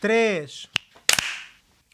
[0.00, 0.66] três.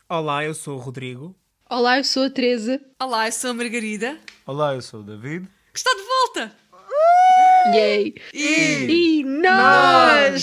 [0.08, 1.34] Olá, eu sou o Rodrigo.
[1.68, 2.80] Olá, eu sou a Teresa.
[3.00, 5.49] Olá, eu sou a Margarida, Olá, eu sou o David.
[5.73, 6.53] que está de volta!
[7.75, 8.14] Yay!
[8.35, 10.43] E, E nós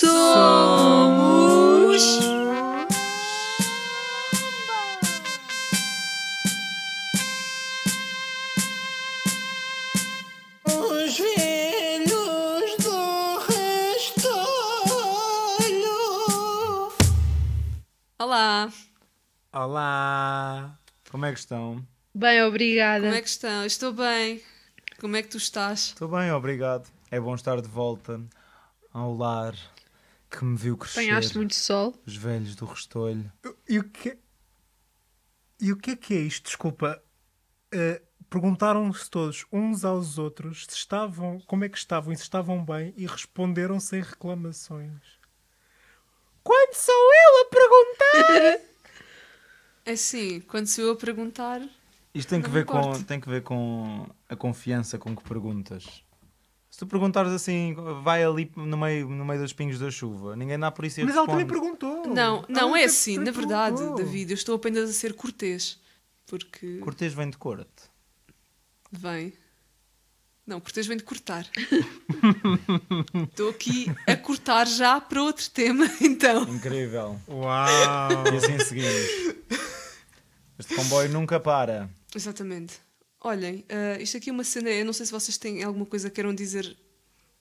[0.00, 0.38] somos.
[1.96, 2.37] Os
[19.60, 20.78] Olá.
[21.10, 21.84] Como é que estão?
[22.14, 23.06] Bem, obrigada.
[23.06, 23.66] como é que estão?
[23.66, 24.40] Estou bem.
[25.00, 25.86] Como é que tu estás?
[25.86, 26.88] Estou bem, obrigado.
[27.10, 28.20] É bom estar de volta
[28.92, 29.56] ao lar
[30.30, 31.00] que me viu crescer.
[31.00, 31.92] Apanhaste muito sol.
[32.06, 33.32] Os velhos do Restolho.
[33.68, 34.16] E o que
[35.60, 36.44] E o que é que é isto?
[36.44, 37.02] Desculpa.
[37.72, 42.64] Eh, Perguntaram-se todos uns aos outros se estavam, como é que estavam e se estavam
[42.64, 45.18] bem e responderam sem reclamações.
[46.44, 48.67] Quando sou eu a perguntar?
[49.88, 51.62] É assim, quando sou eu a perguntar,
[52.12, 56.02] Isto tem que, ver com, tem que ver com a confiança com que perguntas.
[56.70, 60.58] Se tu perguntares assim, vai ali no meio, no meio dos pingos da chuva, ninguém
[60.58, 62.06] dá por isso e Mas ela também perguntou.
[62.06, 63.80] não, não Ela é assim, na verdade.
[63.96, 65.80] David, eu estou apenas a ser cortês.
[66.26, 67.88] Porque Cortês vem de corte.
[68.92, 69.32] vem.
[70.46, 71.46] Não, cortês vem de cortar.
[73.30, 76.42] Estou aqui a cortar já para outro tema, então.
[76.44, 77.20] Incrível.
[77.28, 78.10] Uau!
[78.32, 79.36] E assim seguimos.
[80.68, 81.88] Este comboio nunca para.
[82.14, 82.78] Exatamente.
[83.20, 86.10] Olhem, eh, isto aqui é uma cena, eu não sei se vocês têm alguma coisa
[86.10, 86.76] que queiram dizer.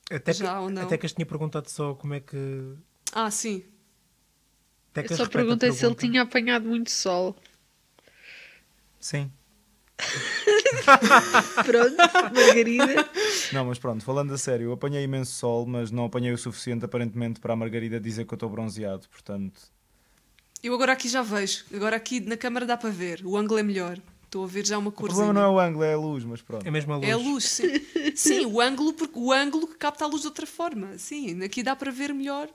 [0.10, 0.84] Até Já que, ou não?
[0.84, 2.76] Até que eu tinha perguntado só como é que.
[3.12, 3.64] Ah, sim.
[4.92, 7.36] Até que Eu a só perguntei da se ele tinha apanhado muito sol.
[9.00, 9.30] Sim.
[11.66, 11.96] Pronto,
[12.34, 13.10] Margarida.
[13.52, 16.86] Não, mas pronto, falando a sério, eu apanhei imenso sol, mas não apanhei o suficiente
[16.86, 19.60] aparentemente para a Margarida dizer que eu estou bronzeado, portanto.
[20.64, 21.66] Eu agora aqui já vejo.
[21.74, 23.22] Agora aqui na câmara dá para ver.
[23.26, 24.00] O ângulo é melhor.
[24.24, 25.24] Estou a ver já uma O corzinha.
[25.24, 26.68] problema não é o ângulo, é a luz, mas pronto.
[26.68, 27.08] É mesmo a luz.
[27.08, 27.68] É a luz, sim.
[28.16, 30.98] sim, o ângulo, porque o ângulo que capta a luz de outra forma.
[30.98, 32.50] Sim, aqui dá para ver melhor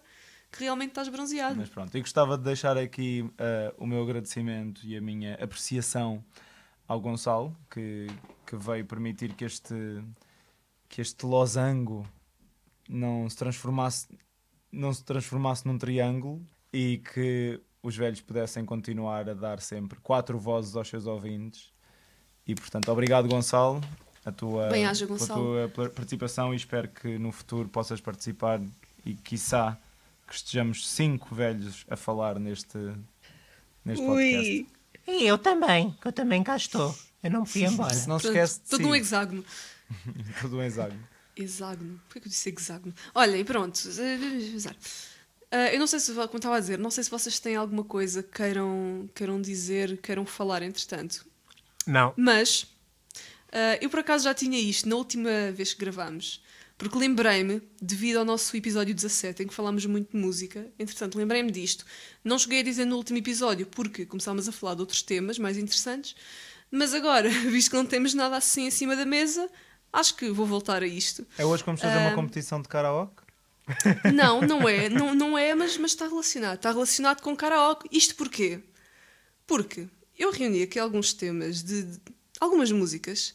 [0.51, 1.57] que realmente estás bronzeado.
[1.57, 6.23] Mas pronto, e gostava de deixar aqui eh, o meu agradecimento e a minha apreciação
[6.87, 8.07] ao Gonçalo, que,
[8.47, 9.75] que veio permitir que este,
[10.91, 12.07] que este losango
[12.87, 14.09] não se transformasse
[14.71, 20.39] não se transformasse num triângulo e que os velhos pudessem continuar a dar sempre quatro
[20.39, 21.73] vozes aos seus ouvintes.
[22.47, 23.81] E portanto, obrigado Gonçalo,
[24.25, 24.69] a tua,
[25.07, 25.69] Gonçalo.
[25.71, 28.61] tua participação e espero que no futuro possas participar
[29.05, 29.77] e quiçá
[30.27, 32.79] que estejamos cinco velhos a falar neste,
[33.85, 34.51] neste podcast.
[34.51, 34.67] Ui.
[35.07, 36.95] E eu também, que eu também cá estou.
[37.23, 37.93] Eu não me fui embora.
[37.93, 38.87] Se não se Portanto, esquece de todo si.
[38.87, 39.45] um hexágono.
[40.41, 41.09] Todo um hexágono.
[41.37, 42.01] Hexágono.
[42.09, 42.95] Porquê que eu disse hexágono?
[43.15, 43.79] Olha, e pronto.
[45.55, 47.85] Ah, eu não sei se, como estava a dizer, não sei se vocês têm alguma
[47.85, 51.27] coisa que queiram, queiram dizer, queiram falar, entretanto.
[51.87, 52.15] Não.
[52.17, 52.67] Mas
[53.53, 56.43] ah, eu por acaso já tinha isto na última vez que gravámos,
[56.79, 61.51] porque lembrei-me, devido ao nosso episódio 17, em que falámos muito de música, entretanto lembrei-me
[61.51, 61.85] disto.
[62.25, 65.59] Não cheguei a dizer no último episódio, porque começámos a falar de outros temas mais
[65.59, 66.17] interessantes,
[66.71, 69.49] mas agora, visto que não temos nada assim em cima da mesa,
[69.93, 71.27] acho que vou voltar a isto.
[71.37, 72.15] É hoje que vamos fazer uma Ah.
[72.15, 73.22] competição de karaoke?
[74.13, 76.57] Não, não é, não, não é, mas, mas está relacionado.
[76.57, 77.89] Está relacionado com karaoke.
[77.93, 78.61] Isto porquê?
[79.47, 82.01] Porque eu reuni aqui alguns temas de, de
[82.41, 83.35] algumas músicas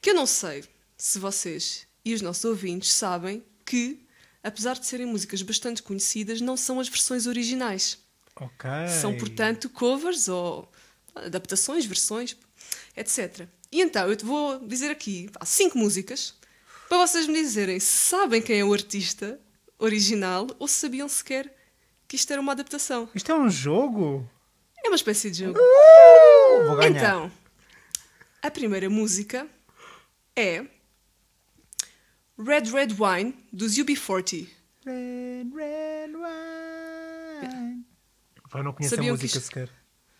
[0.00, 0.64] que eu não sei
[0.96, 4.00] se vocês e os nossos ouvintes sabem que,
[4.42, 7.98] apesar de serem músicas bastante conhecidas, não são as versões originais.
[8.34, 8.70] Ok.
[9.00, 10.70] São, portanto, covers ou
[11.14, 12.36] adaptações, versões,
[12.96, 13.48] etc.
[13.70, 16.34] E então eu te vou dizer aqui pá, cinco músicas
[16.88, 19.38] para vocês me dizerem se sabem quem é o artista
[19.78, 21.54] original ou se sabiam sequer
[22.06, 23.08] que isto era uma adaptação.
[23.14, 24.28] Isto é um jogo?
[24.84, 25.58] É uma espécie de jogo.
[26.66, 26.90] Vou ganhar.
[26.96, 27.32] Então,
[28.42, 29.46] a primeira música
[30.36, 30.64] é
[32.38, 34.46] Red Red Wine dos UB40.
[34.86, 37.84] Red, red wine.
[38.54, 39.68] Eu não conheço Sabiam a música isto- sequer.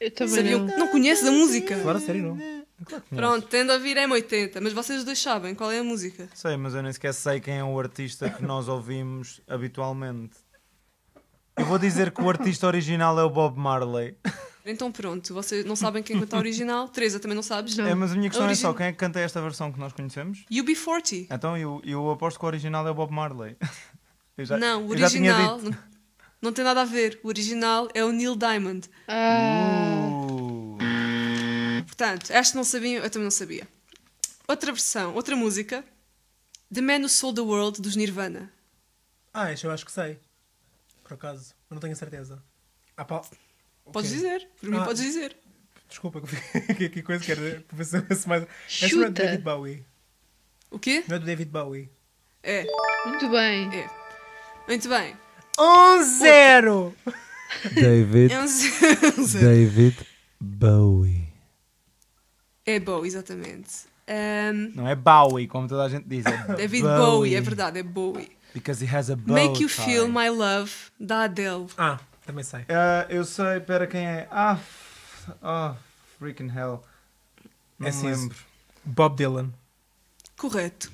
[0.00, 0.60] Eu também Sabiam?
[0.66, 0.78] não.
[0.78, 1.74] Não conheces a música?
[1.76, 2.57] Agora, sério, não.
[2.84, 3.14] Claro que.
[3.16, 6.28] Pronto, tendo a ouvir M80, mas vocês dois sabem qual é a música.
[6.34, 10.36] Sei, mas eu nem sequer sei quem é o artista que nós ouvimos habitualmente.
[11.56, 14.16] Eu vou dizer que o artista original é o Bob Marley.
[14.64, 16.86] Então pronto, vocês não sabem quem canta a original.
[16.92, 17.76] Teresa também não sabes?
[17.78, 19.78] É, mas a minha questão é só, Origin- quem é que canta esta versão que
[19.80, 20.44] nós conhecemos?
[20.50, 21.26] UB40.
[21.30, 23.56] Então eu, eu aposto que o original é o Bob Marley.
[24.38, 25.70] Eu já- não, o eu já tinha original dito.
[25.70, 25.78] não,
[26.42, 27.18] não tem nada a ver.
[27.24, 28.88] O original é o Neil Diamond.
[29.08, 30.17] Ah, Uh,
[31.98, 33.66] Portanto, esta não sabiam, eu também não sabia.
[34.46, 35.84] Outra versão, outra música.
[36.72, 38.52] The Man Who Sold the World dos Nirvana.
[39.34, 40.16] Ah, este eu acho que sei.
[41.02, 41.52] Por acaso.
[41.68, 42.40] Eu não tenho a certeza.
[42.96, 43.22] Ah, pá.
[43.92, 44.16] Podes Ok.
[44.16, 44.48] dizer.
[44.60, 44.84] Por mim, Ah.
[44.84, 45.36] podes dizer.
[45.88, 48.44] Desculpa, que aqui coisa que era para ver se eu se mais.
[48.44, 49.22] Essa não é do Chuta.
[49.24, 49.84] David Bowie.
[50.70, 51.02] O quê?
[51.08, 51.90] Não é do David Bowie.
[52.44, 52.64] É.
[53.06, 53.74] Muito bem.
[53.74, 53.90] É.
[54.68, 55.16] Muito bem.
[55.58, 56.94] 1-0!
[57.74, 59.40] David, É um zero.
[59.40, 60.06] David
[60.40, 61.26] Bowie.
[62.70, 63.70] É Bowie, exatamente.
[64.06, 66.24] Ahm, Não é Bowie, como toda a gente diz.
[66.26, 67.34] É David Bowie.
[67.34, 68.30] é verdade, é Bowie.
[68.54, 69.84] Because he has a bow Make You tie.
[69.84, 71.66] Feel My Love, da Adele.
[71.76, 72.60] Ah, também sei.
[72.68, 74.26] Ah, eu sei, pera, quem é?
[74.30, 75.74] Ah, f- ah
[76.18, 76.82] freaking hell.
[77.78, 78.06] Não É me sim.
[78.10, 78.36] lembro.
[78.84, 79.50] Bob Dylan.
[80.36, 80.90] Correto.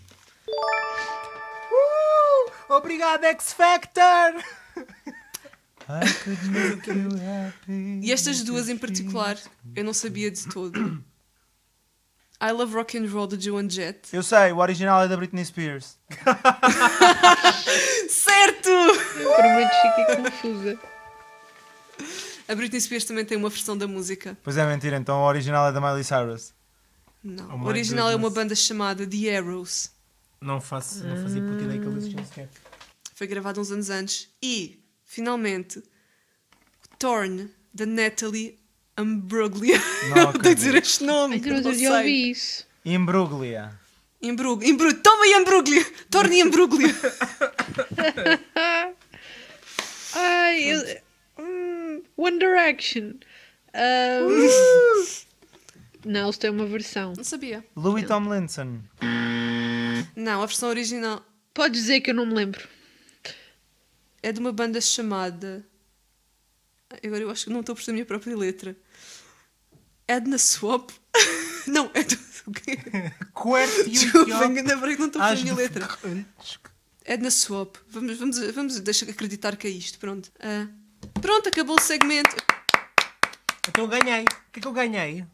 [1.71, 4.43] Uh, obrigado, X Factor!
[5.89, 8.01] I could make you happy.
[8.03, 9.37] E estas duas em particular,
[9.77, 11.03] eu não sabia de todo.
[12.41, 14.15] I Love Rock and Roll, de Joan Jett.
[14.15, 15.97] Eu sei, o original é da Britney Spears.
[18.09, 18.69] Certo!
[18.69, 20.79] Eu prometo que fiquei confusa.
[22.47, 24.37] A Britney Spears também tem uma versão da música.
[24.43, 26.53] Pois é, mentira, então o original é da Miley Cyrus.
[27.23, 27.49] Não.
[27.55, 28.35] Oh o original é uma goodness.
[28.45, 29.91] banda chamada The Arrows.
[30.41, 32.49] Não, faço, não fazia puta ideia que ele existia sequer.
[33.15, 34.29] Foi gravado uns anos antes.
[34.43, 35.83] E, finalmente,
[36.99, 38.59] Torn, da Natalie
[38.99, 39.81] Imbruglia.
[40.15, 41.35] Não Eu tenho que dizer este nome.
[41.35, 42.67] Ainda que não não já ouvi isso.
[42.85, 43.73] Imbruglia.
[44.23, 44.65] Imbrug...
[44.67, 44.95] Imbrug...
[45.03, 45.85] Toma aí, Imbruglia!
[46.11, 46.95] Torne Imbruglia!
[50.15, 51.01] Ai, eu...
[51.39, 53.15] Hum, One Direction.
[53.75, 54.29] Ahm,
[56.07, 57.13] Não, eles têm uma versão.
[57.17, 57.65] Não sabia.
[57.75, 58.81] Louis Tomlinson.
[60.15, 61.23] Não, a versão original
[61.55, 62.69] Podes dizer que eu não me lembro.
[64.23, 65.65] é de uma banda chamada.
[67.05, 68.77] Agora eu acho que não estou a perceber a minha própria letra.
[70.07, 70.91] Edna Swap?
[71.67, 72.19] não, é do.
[72.47, 72.79] o quê?
[73.89, 75.89] Desculpa, ainda bem que não estou a perceber a minha letra.
[77.05, 77.77] Edna Swap.
[77.89, 79.99] Vamos, vamos, vamos deixa acreditar que é isto.
[79.99, 80.31] Pronto.
[80.41, 80.69] Ah,
[81.21, 82.37] pronto, acabou o segmento.
[83.69, 84.25] Então ganhei.
[84.25, 85.25] O que é que eu ganhei?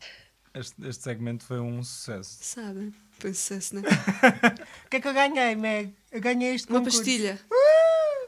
[0.54, 2.38] Este, este segmento foi um sucesso.
[2.40, 2.92] Sabe?
[3.18, 3.82] Pensasse, né?
[4.86, 5.94] O que é que eu ganhei, Meg?
[6.10, 6.98] Eu ganhei este Uma concurso.
[6.98, 7.38] pastilha.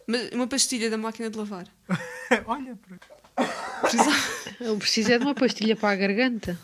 [0.09, 1.67] Uma, uma pastilha da máquina de lavar.
[2.47, 2.99] Olha, por-
[3.81, 4.17] Precisava.
[4.61, 6.59] Eu preciso é de uma pastilha para a garganta.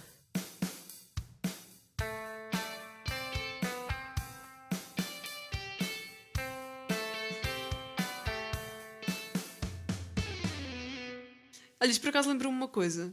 [11.81, 13.13] Olha, isto por acaso lembrou-me uma coisa.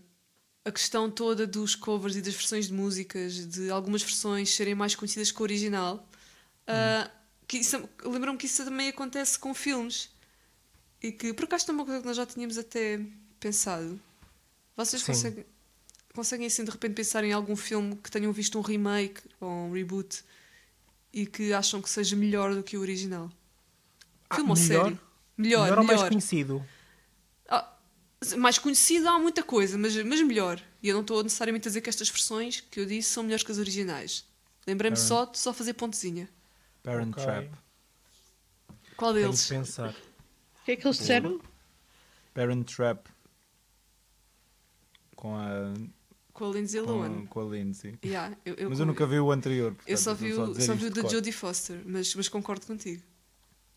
[0.64, 4.96] A questão toda dos covers e das versões de músicas, de algumas versões serem mais
[4.96, 6.08] conhecidas que o original.
[7.48, 10.10] Que isso- Lembrou-me que isso também acontece com filmes.
[11.02, 13.00] E que, por acaso, é uma coisa que nós já tínhamos até
[13.40, 14.00] pensado.
[14.76, 15.12] Vocês Sim.
[15.12, 15.46] conseguem,
[16.14, 19.72] conseguem, assim, de repente, pensar em algum filme que tenham visto um remake ou um
[19.72, 20.24] reboot
[21.14, 23.32] e que acham que seja melhor do que o original?
[24.30, 24.86] Ah, Filme ou melhor?
[24.86, 25.00] série?
[25.38, 26.10] Melhor, Melhor ou mais melhor.
[26.10, 26.66] conhecido?
[27.48, 27.74] Ah,
[28.38, 30.62] mais conhecido há muita coisa, mas, mas melhor.
[30.82, 33.44] E eu não estou necessariamente a dizer que estas versões que eu disse são melhores
[33.44, 34.26] que as originais.
[34.66, 36.28] Lembrei-me só de só fazer pontezinha.
[36.84, 37.24] Parent Ok.
[37.24, 37.50] Trap.
[38.98, 39.44] Qual Tenho deles?
[39.44, 39.96] de pensar.
[40.66, 41.40] O que é que eles disseram?
[42.34, 43.08] Parent Trap.
[45.16, 45.74] Com a,
[46.34, 47.14] Com a Lindsay Lohan.
[47.22, 48.00] com, com a Lindsay.
[48.04, 49.72] Yeah, eu, eu, Mas eu nunca vi o anterior.
[49.72, 51.08] eu portanto, só estou vi a o, só vi o da.
[51.08, 53.04] Jodie Foster, mas, mas concordo contigo.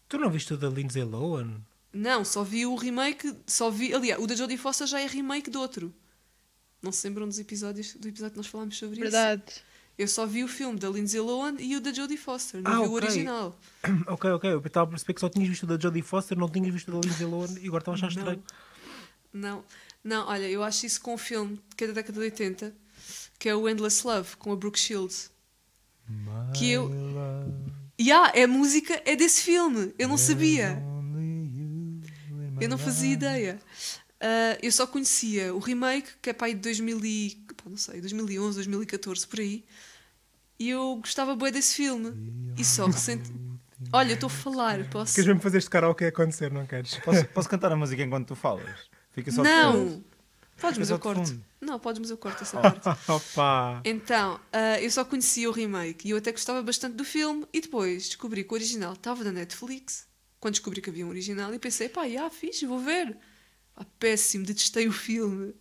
[0.08, 1.60] Tu não viste o da Lindsay Lohan?
[1.92, 5.50] Não, só vi o remake, só vi, aliás, o da Jodie Foster já é remake
[5.50, 5.94] de outro.
[6.80, 9.42] Não se lembram dos episódios do episódio que nós falámos sobre Verdade.
[9.46, 9.60] isso?
[9.98, 12.80] Eu só vi o filme da Lindsay Lohan e o da Jodie Foster, não Ah,
[12.82, 13.08] vi o ok.
[13.08, 13.58] original.
[14.06, 14.52] ok, ok.
[14.52, 16.88] Eu estava a perceber que só tinhas visto o da Jodie Foster, não tinhas visto
[16.88, 18.42] o da Lindsay Lohan e agora estava a achar estranho.
[19.32, 19.64] Não,
[20.04, 22.72] não, olha, eu acho isso com um filme que é da década de 80,
[23.38, 25.30] que é o Endless Love, com a Brooke Shields.
[26.56, 26.90] Que eu.
[28.00, 29.92] Yeah, é a música, é desse filme.
[29.98, 30.80] Eu não sabia.
[32.60, 33.60] Eu não fazia ideia.
[34.20, 37.76] Ah, eu só conhecia o remake, que é para aí de 2000 e, pá, não
[37.76, 39.64] sei, 2011, 2014, por aí.
[40.58, 42.52] E eu gostava bem desse filme.
[42.56, 43.30] E só recente.
[43.92, 45.14] Olha, eu estou a falar, posso.
[45.14, 46.96] Queres mesmo fazer este karaoke acontecer, não queres?
[46.96, 48.88] Posso, posso cantar a música enquanto tu falas?
[49.12, 49.42] Fica só.
[49.42, 50.02] Não!
[50.60, 51.24] Podes, mas eu corto.
[51.24, 51.44] fundo.
[51.60, 52.88] Não, podes, mas eu corto essa parte.
[53.08, 53.80] Opa!
[53.84, 57.60] Então, ah, eu só conhecia o remake e eu até gostava bastante do filme e
[57.60, 60.08] depois descobri que o original estava na Netflix.
[60.40, 63.16] Quando descobri que havia um original e pensei, pá, já, fixe, vou ver.
[63.74, 65.54] Pá, péssimo, detestei o filme.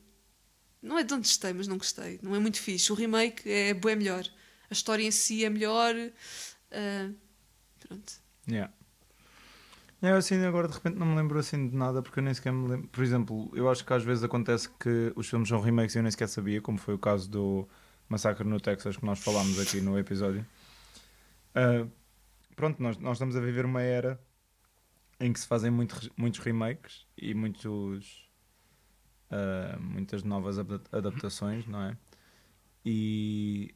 [0.82, 2.20] Não é de onde detestei, mas não gostei.
[2.24, 2.92] Não é muito fixe.
[2.92, 4.28] O remake é bem melhor.
[4.70, 5.94] A história em si é melhor.
[6.72, 7.12] ah,
[7.80, 8.14] pronto.
[8.48, 8.74] Yeah.
[10.02, 12.54] Eu assim agora de repente não me lembro assim de nada porque eu nem sequer
[12.54, 12.88] me lembro.
[12.90, 16.04] Por exemplo, eu acho que às vezes acontece que os filmes são remakes e eu
[16.04, 17.68] nem sequer sabia, como foi o caso do
[18.08, 20.46] Massacre no Texas que nós falámos aqui no episódio.
[21.56, 21.88] Ah,
[22.56, 24.20] pronto, nós, nós estamos a viver uma era
[25.20, 28.30] em que se fazem muito, muitos remakes e muitos
[29.32, 31.98] uh, muitas novas adap- adaptações, não é?
[32.86, 33.74] E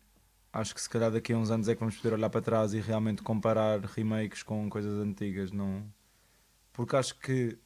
[0.53, 2.73] acho que se calhar daqui a uns anos é que vamos poder olhar para trás
[2.73, 5.83] e realmente comparar remakes com coisas antigas, não?
[6.73, 7.57] Porque acho que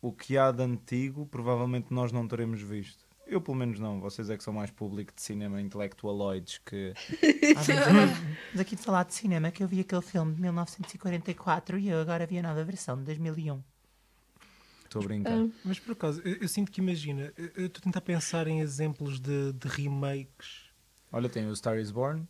[0.00, 3.06] o que há de antigo provavelmente nós não teremos visto.
[3.26, 6.94] Eu pelo menos não, vocês é que são mais público de cinema intelectualoides que
[8.54, 12.26] Daqui de falar de cinema que eu vi aquele filme de 1944 e eu agora
[12.26, 13.62] vi a nova versão de 2001.
[14.84, 15.32] estou a brincar.
[15.32, 18.46] Ah, Mas por acaso, eu, eu sinto que imagina, eu eu estou a tentar pensar
[18.48, 20.67] em exemplos de, de remakes,
[21.10, 22.26] Olha, tem o Star is Born,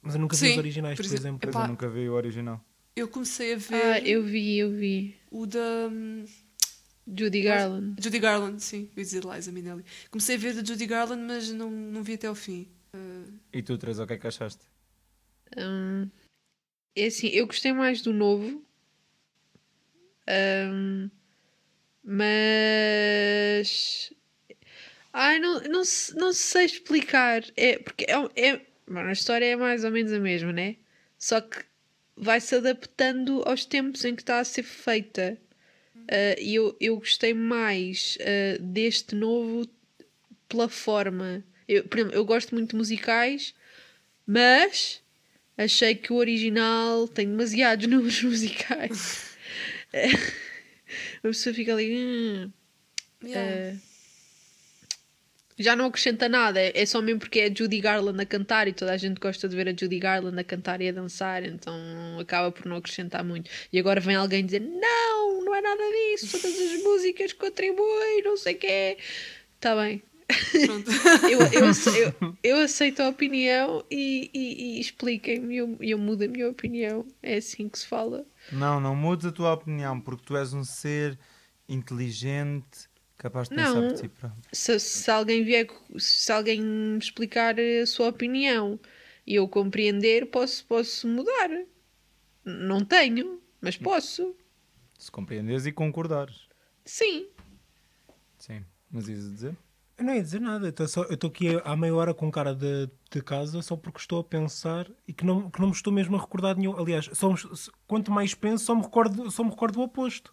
[0.00, 1.50] mas eu nunca vi Sim, os originais, por por, exemplo, exemplo.
[1.50, 1.64] Epá.
[1.64, 2.64] eu nunca vi o original.
[2.94, 5.16] Eu comecei a ver ah, eu vi, eu vi.
[5.30, 6.24] o da hum,
[7.06, 8.02] Judy Garland.
[8.02, 9.84] Judy Garland, sim, eu ia dizer Liza Minnelli.
[10.10, 12.68] Comecei a ver da Judy Garland, mas não, não vi até ao fim.
[12.94, 14.64] Ah, E tu, Teresa, o que é que achaste?
[15.56, 16.08] Hum,
[16.96, 18.62] é assim, eu gostei mais do novo.
[20.28, 21.10] Hum,
[22.04, 24.12] mas.
[25.12, 27.42] Ai, não, não, se- não sei explicar.
[27.56, 28.60] É, porque é, é,
[28.94, 30.76] a história é mais ou menos a mesma, né?
[31.18, 31.58] Só que
[32.16, 35.38] vai-se adaptando aos tempos em que está a ser feita.
[36.08, 39.68] Ah, E eu, eu gostei mais ah, deste novo
[40.48, 41.44] pela forma.
[41.68, 43.54] Eu, por exemplo, eu gosto muito de musicais,
[44.26, 45.02] mas
[45.56, 49.36] achei que o original tem demasiados números musicais.
[51.22, 51.94] Uma pessoa fica ali.
[51.96, 52.52] "Hum,
[53.24, 53.50] yeah.
[53.50, 53.76] eh,
[55.58, 58.72] já não acrescenta nada, é é só mesmo porque é Judy Garland a cantar e
[58.72, 61.74] toda a gente gosta de ver a Judy Garland a cantar e a dançar, então
[62.20, 63.50] acaba por não acrescentar muito.
[63.72, 68.36] E agora vem alguém dizer: Não, não é nada disso, todas as músicas contribuem, não
[68.36, 68.98] sei o quê.
[69.56, 70.02] Está bem,
[70.66, 70.90] Pronto.
[71.30, 76.28] eu, eu, eu- eu aceito a opinião e, e, e expliquem-me, eu, eu mudo a
[76.28, 77.06] minha opinião.
[77.22, 78.24] É assim que se fala.
[78.50, 81.16] Não, não mudes a tua opinião, porque tu és um ser
[81.68, 82.88] inteligente,
[83.22, 83.88] capaz de pensar Não.
[83.88, 84.42] por ti próprio.
[84.52, 88.78] Se, se alguém vier, se alguém me explicar a sua opinião
[89.24, 91.48] e eu compreender, posso, posso mudar.
[92.44, 94.34] Não tenho, mas posso.
[94.98, 96.48] Se compreenderes e concordares.
[96.84, 97.28] Sim.
[98.38, 98.64] Sim.
[98.90, 99.56] Mas ias dizer?
[99.96, 103.22] Eu não ia dizer nada, eu estou aqui há meia hora com cara de, de
[103.22, 106.20] casa só porque estou a pensar e que não, que não me estou mesmo a
[106.20, 106.76] recordar de nenhum.
[106.76, 107.32] Aliás, só
[107.86, 110.32] quanto mais penso, só me recordo, só me recordo do oposto.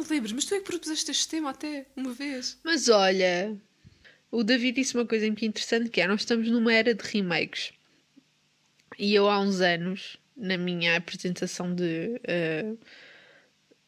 [0.00, 2.58] Não te lembres, mas tu é que propuseste este tema até uma vez.
[2.64, 3.54] Mas olha,
[4.30, 7.74] o David disse uma coisa muito interessante que é, nós estamos numa era de remakes.
[8.98, 12.72] E eu há uns anos, na minha apresentação de, eh,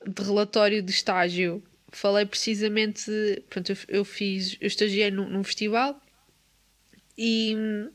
[0.06, 3.10] de relatório de estágio, falei precisamente,
[3.48, 5.98] pronto, eu, eu fiz, eu estagiei num, num festival
[7.16, 7.90] e hum,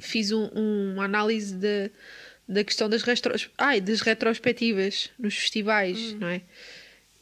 [0.00, 0.48] fiz um-
[0.94, 1.90] uma análise da
[2.50, 6.42] da questão das, retros, ai, das retrospectivas nos festivais, não é?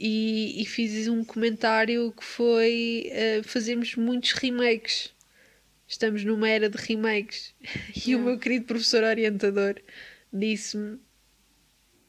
[0.01, 5.13] E, e fiz um comentário que foi uh, fazermos muitos remakes.
[5.87, 7.53] Estamos numa era de remakes.
[8.07, 9.75] E o meu querido professor orientador
[10.33, 10.99] disse-me: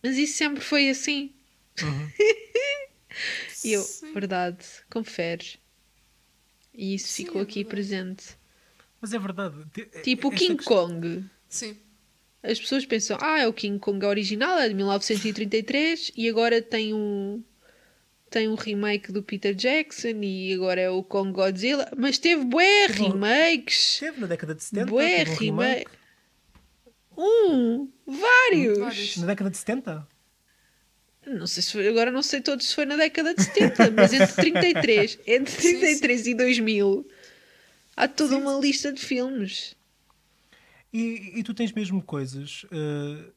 [0.04, 1.34] Mas isso sempre foi assim.
[3.66, 4.14] e eu, Sim.
[4.14, 5.46] verdade, confere.
[6.74, 7.70] E isso Sim, ficou é aqui verdade.
[7.76, 8.24] presente.
[9.02, 9.56] Mas é verdade.
[9.74, 11.26] Ti- Tipo o esta King questão- Kong.
[11.50, 11.78] Sim.
[12.42, 16.94] As pessoas pensam, ah, é o King Kong original, é de 1933 e agora tem
[16.94, 17.44] um
[18.30, 22.86] tem um remake do Peter Jackson e agora é o Kong Godzilla, mas teve bué
[22.86, 23.98] remakes.
[24.00, 24.86] Teve na década de 70.
[24.86, 25.78] Bué teve um remake.
[25.78, 25.92] remake.
[27.18, 28.78] Um, vários.
[28.78, 29.18] Vários.
[29.18, 30.08] Na década de 70?
[31.26, 34.14] Não sei se foi, agora não sei todos se foi na década de 70, mas
[34.14, 35.80] entre 33, entre Sim, sim.
[35.80, 37.08] 33 e 2000
[37.98, 39.76] há toda uma lista de filmes.
[40.92, 42.66] E, e tu tens mesmo coisas.
[42.72, 43.32] eh,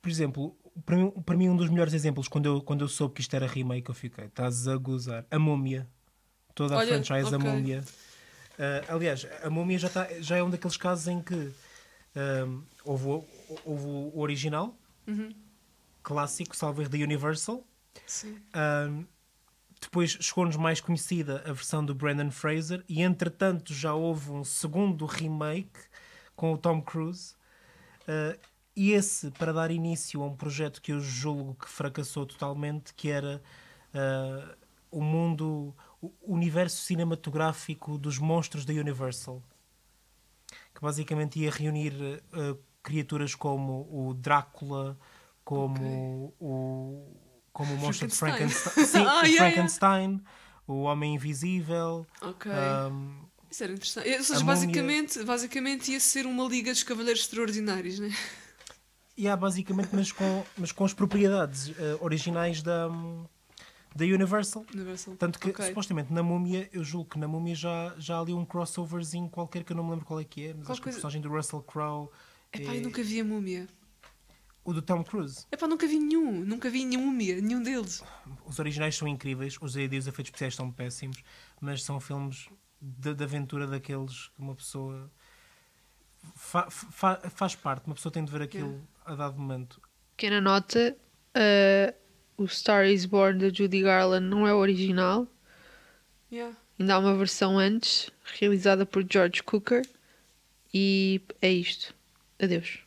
[0.00, 0.56] por exemplo,
[0.86, 3.34] para mim, para mim, um dos melhores exemplos, quando eu, quando eu soube que isto
[3.34, 5.26] era remake, eu fiquei, estás a gozar.
[5.30, 5.88] A Múmia.
[6.54, 7.50] Toda a Olha, franchise da ok.
[7.50, 7.84] Múmia.
[8.58, 11.50] Eh, aliás, a Múmia já, tá, já é um daqueles casos em que
[12.16, 13.24] ehm, houve, o-
[13.64, 15.30] houve o original, Uhum.
[16.02, 17.64] clássico, salvo da Universal.
[18.06, 18.38] Sim.
[18.52, 19.04] Ahm,
[19.80, 25.06] depois chegou-nos mais conhecida a versão do Brandon Fraser e entretanto já houve um segundo
[25.06, 25.78] remake
[26.38, 27.34] com o Tom Cruise
[28.06, 28.38] Ah,
[28.76, 33.10] e esse para dar início a um projeto que eu julgo que fracassou totalmente que
[33.10, 33.42] era
[33.92, 34.54] ah,
[34.90, 39.42] o mundo o universo cinematográfico dos monstros da Universal
[40.74, 41.92] que basicamente ia reunir
[42.32, 44.96] ah, criaturas como o Drácula
[45.44, 47.16] como o
[47.52, 48.86] como o monstro de Frankenstein.
[48.86, 49.36] Sim, Ah, o yeah, yeah.
[49.50, 50.22] Frankenstein,
[50.68, 52.52] o Homem Invisível, Ok.
[52.52, 54.08] ahm, Isso era interessante.
[54.10, 58.14] Ou seja, a basicamente, basicamente ia ser uma liga dos cavaleiros extraordinários, né?
[59.16, 62.88] e há basicamente, mas com, mas com as propriedades eh, originais da,
[63.96, 64.64] da Universal.
[64.72, 65.16] Universal.
[65.16, 65.66] Tanto que, Ok.
[65.66, 69.64] supostamente, na múmia, eu julgo que na múmia já, já há ali um crossoverzinho qualquer
[69.64, 70.96] que eu não me lembro qual é que é, mas Qual acho que a coisa-
[70.98, 72.08] personagem do Russell Crowe
[72.52, 73.66] é eu nunca vi a múmia.
[74.64, 75.46] o do Tom Cruise.
[75.50, 76.30] Epá, nunca vi nenhum.
[76.44, 77.40] Nunca vi nenhum múmia.
[77.40, 78.02] Nenhum deles.
[78.46, 81.22] Os originais são incríveis, os e os efeitos especiais são péssimos,
[81.60, 82.48] mas são filmes
[82.80, 85.10] de, de aventura daqueles que uma pessoa
[86.34, 89.80] fa- fa- faz parte, uma pessoa tem de ver aquilo a dado momento.
[90.16, 90.96] Pequena nota:
[91.36, 91.94] uh,
[92.42, 95.26] o Star is Born da Judy Garland não é o original.
[96.30, 96.54] Yeah.
[96.78, 99.82] Ainda há uma versão antes, realizada por George Cooker.
[100.72, 101.94] E é isto.
[102.40, 102.78] Adeus.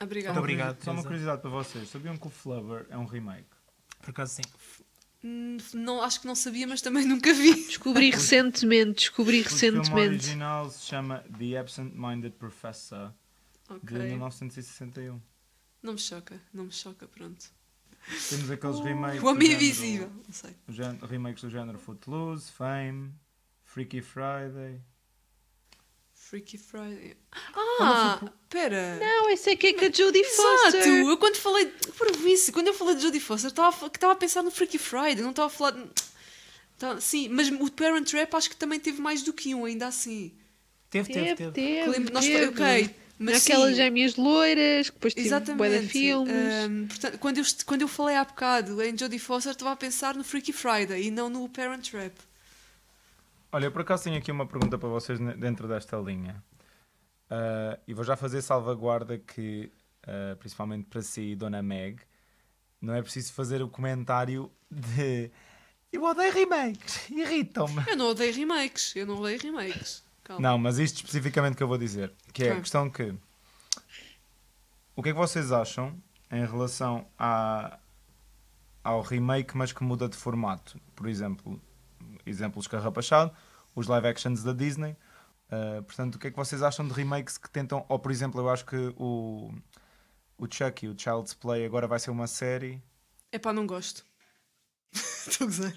[0.00, 0.34] Obrigada.
[0.34, 0.82] Muito obrigado.
[0.84, 1.88] Só uma curiosidade para vocês.
[1.88, 3.48] Sabiam que o Flubber é um remake?
[4.00, 4.42] Por acaso, sim.
[5.22, 7.54] Hum, Não, acho que não sabia, mas também nunca vi.
[7.66, 10.08] Descobri recentemente, descobri O filme recentemente.
[10.26, 13.12] original se chama The Absent Minded Professor,
[13.68, 13.98] de Ok.
[13.98, 15.20] 1961.
[15.82, 16.40] Não me choca.
[16.52, 17.46] Não me choca, pronto.
[18.30, 19.22] Temos aqueles remakes.
[19.22, 20.10] O Homem do género- Invisível.
[20.26, 20.54] Não sei.
[21.02, 23.12] o remakes do género Footloose, Fame,
[23.64, 24.80] Freaky Friday.
[26.30, 27.16] Freaky Friday.
[27.80, 28.98] Ah, pera.
[29.00, 30.42] Não, esse é que é a Judy Exato!
[30.72, 30.86] Foster.
[31.08, 31.66] Eu quando falei.
[31.98, 34.40] Por isso, quando eu falei de Jodie Foster, estava a fa- que estava a pensar
[34.44, 35.76] no Freaky Friday, não estava a falar.
[36.78, 39.88] Tá- sim, mas o Parent Trap acho que também teve mais do que um, ainda
[39.88, 40.32] assim.
[40.88, 41.90] Teve, teve, Teve, teve.
[41.92, 42.12] teve.
[42.12, 42.46] Nós teve.
[42.46, 45.44] ok, mas Aquelas sim, gêmeas loiras, que depois teve bué de
[45.74, 45.88] Exatamente.
[45.88, 46.32] filmes.
[46.32, 50.14] Ahm, portanto, quando, eu, quando eu falei há bocado em Jodie Foster, estava a pensar
[50.14, 52.12] no Freaky Friday e não no Parent Trap.
[53.52, 56.42] Olha, eu por acaso tenho aqui uma pergunta para vocês dentro desta linha.
[57.28, 59.72] Ah, e vou já fazer salvaguarda que,
[60.06, 62.00] ah, principalmente para si, Dona Meg,
[62.80, 65.30] não é preciso fazer o comentário de
[65.92, 67.82] eu odeio remakes, irritam-me.
[67.86, 70.04] Eu não odeio remakes, eu não odeio remakes.
[70.22, 70.48] Calma.
[70.48, 73.14] Não, mas isto especificamente que eu vou dizer, que é a questão que
[74.94, 77.78] o que é que vocês acham em relação à,
[78.84, 80.80] ao remake, mas que muda de formato?
[80.94, 81.60] Por exemplo,
[82.26, 83.32] exemplo escarrapachado,
[83.74, 84.96] os live actions da Disney.
[85.50, 88.40] Uh, portanto, o que é que vocês acham de remakes que tentam, ou por exemplo,
[88.40, 89.52] eu acho que o,
[90.38, 92.80] o Chucky, o Child's Play, agora vai ser uma série.
[93.32, 94.04] É pá, não gosto.
[94.92, 95.74] Estou a gozar.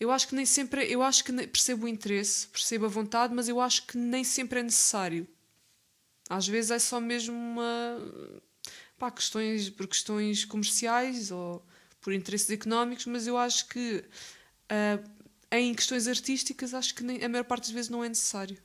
[0.00, 0.90] Eu acho que nem sempre.
[0.90, 4.60] Eu acho que percebo o interesse, percebo a vontade, mas eu acho que nem sempre
[4.60, 5.28] é necessário.
[6.28, 7.98] Às vezes é só mesmo uma.
[8.98, 11.64] Pá, questões, por questões comerciais ou
[12.00, 14.04] por interesses económicos, mas eu acho que
[14.68, 14.98] ah,
[15.52, 18.58] em questões artísticas acho que nem- a maior parte das vezes não é necessário.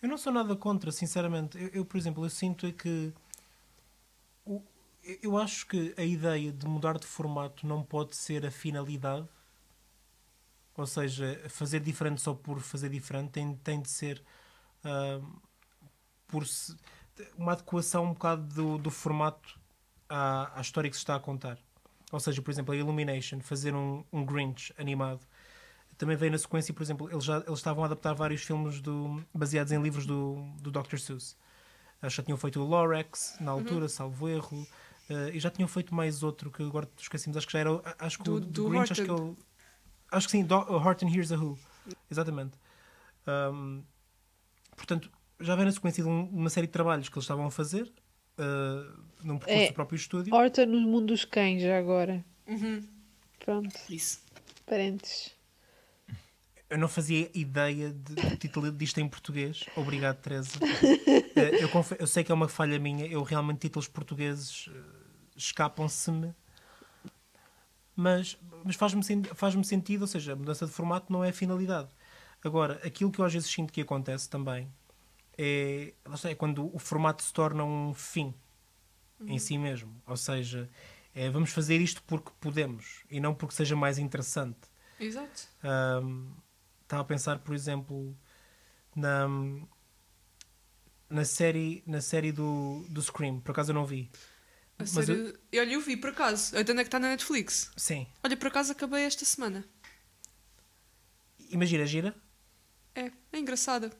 [0.00, 1.56] Eu não sou nada contra, sinceramente.
[1.60, 3.12] Eu, eu, por exemplo, eu sinto é que
[4.44, 4.62] o-
[5.22, 9.28] eu- acho que a ideia de mudar de formato não pode ser a finalidade.
[10.76, 14.22] Ou seja, fazer diferente só por fazer diferente tem, tem de ser
[14.84, 15.20] ah,
[16.26, 16.76] por se-
[17.36, 19.60] uma adequação um bocado do, do formato
[20.08, 21.58] à, à história que se está a contar.
[22.12, 25.26] Ou seja, por exemplo, a Illumination, fazer um, um Grinch animado
[25.98, 29.22] também veio na sequência, por exemplo, eles, já, eles estavam a adaptar vários filmes do,
[29.32, 30.96] baseados em livros do, do Dr.
[30.98, 31.36] Seuss.
[32.02, 34.66] Eles já tinham feito o Lorax, na altura, salvo erro,
[35.08, 37.80] eh, e já tinham feito mais outro que agora esquecemos, acho que já era.
[38.00, 39.36] Acho que Do- o do Grinch, acho que o.
[40.10, 41.56] Acho que sim, do, Horton Hears a Who.
[42.10, 42.58] Exatamente.
[43.26, 43.82] Ahm,
[44.76, 47.50] portanto, já vem na sequência de um- uma série de trabalhos que eles estavam a
[47.50, 47.92] fazer,
[48.38, 48.86] eh,
[49.22, 49.68] num percurso É.
[49.68, 50.34] do próprio estúdio.
[50.34, 52.24] Horta no mundo dos cães, já agora.
[52.46, 52.82] Uhum.
[53.44, 54.20] Pronto, Isso.
[54.66, 55.32] parentes.
[56.70, 59.64] Eu não fazia ideia de- do título disto em português.
[59.76, 60.52] Obrigado, Teresa.
[61.36, 61.68] Eh, eu,
[61.98, 63.06] eu sei que é uma falha minha.
[63.06, 64.80] Eu realmente, títulos portugueses eh,
[65.36, 66.32] escapam-se-me.
[67.94, 71.32] Mas, mas faz-me sen- faz-me sentido, ou seja, a mudança de formato não é a
[71.32, 71.90] finalidade.
[72.42, 74.66] Agora, aquilo que eu às vezes sinto que acontece também
[75.36, 78.34] é, é quando o formato se torna um fim
[79.26, 80.00] em si mesmo.
[80.06, 80.68] Ou seja,
[81.14, 84.60] é, vamos fazer isto porque podemos e não porque seja mais interessante.
[84.98, 85.48] Exato.
[85.62, 86.30] Ahm,
[86.92, 88.14] Estava a pensar, por exemplo,
[88.94, 89.26] na,
[91.08, 93.40] na série, na série do, do Scream.
[93.40, 94.10] Por acaso eu não vi.
[94.78, 96.54] A Mas sério, Olha, eu vi por acaso.
[96.54, 97.70] Onde é que está na Netflix?
[97.78, 98.06] Sim.
[98.22, 99.64] Olha, por acaso acabei esta semana.
[101.48, 102.14] Imagina, gira.
[102.94, 103.90] É, é engraçada.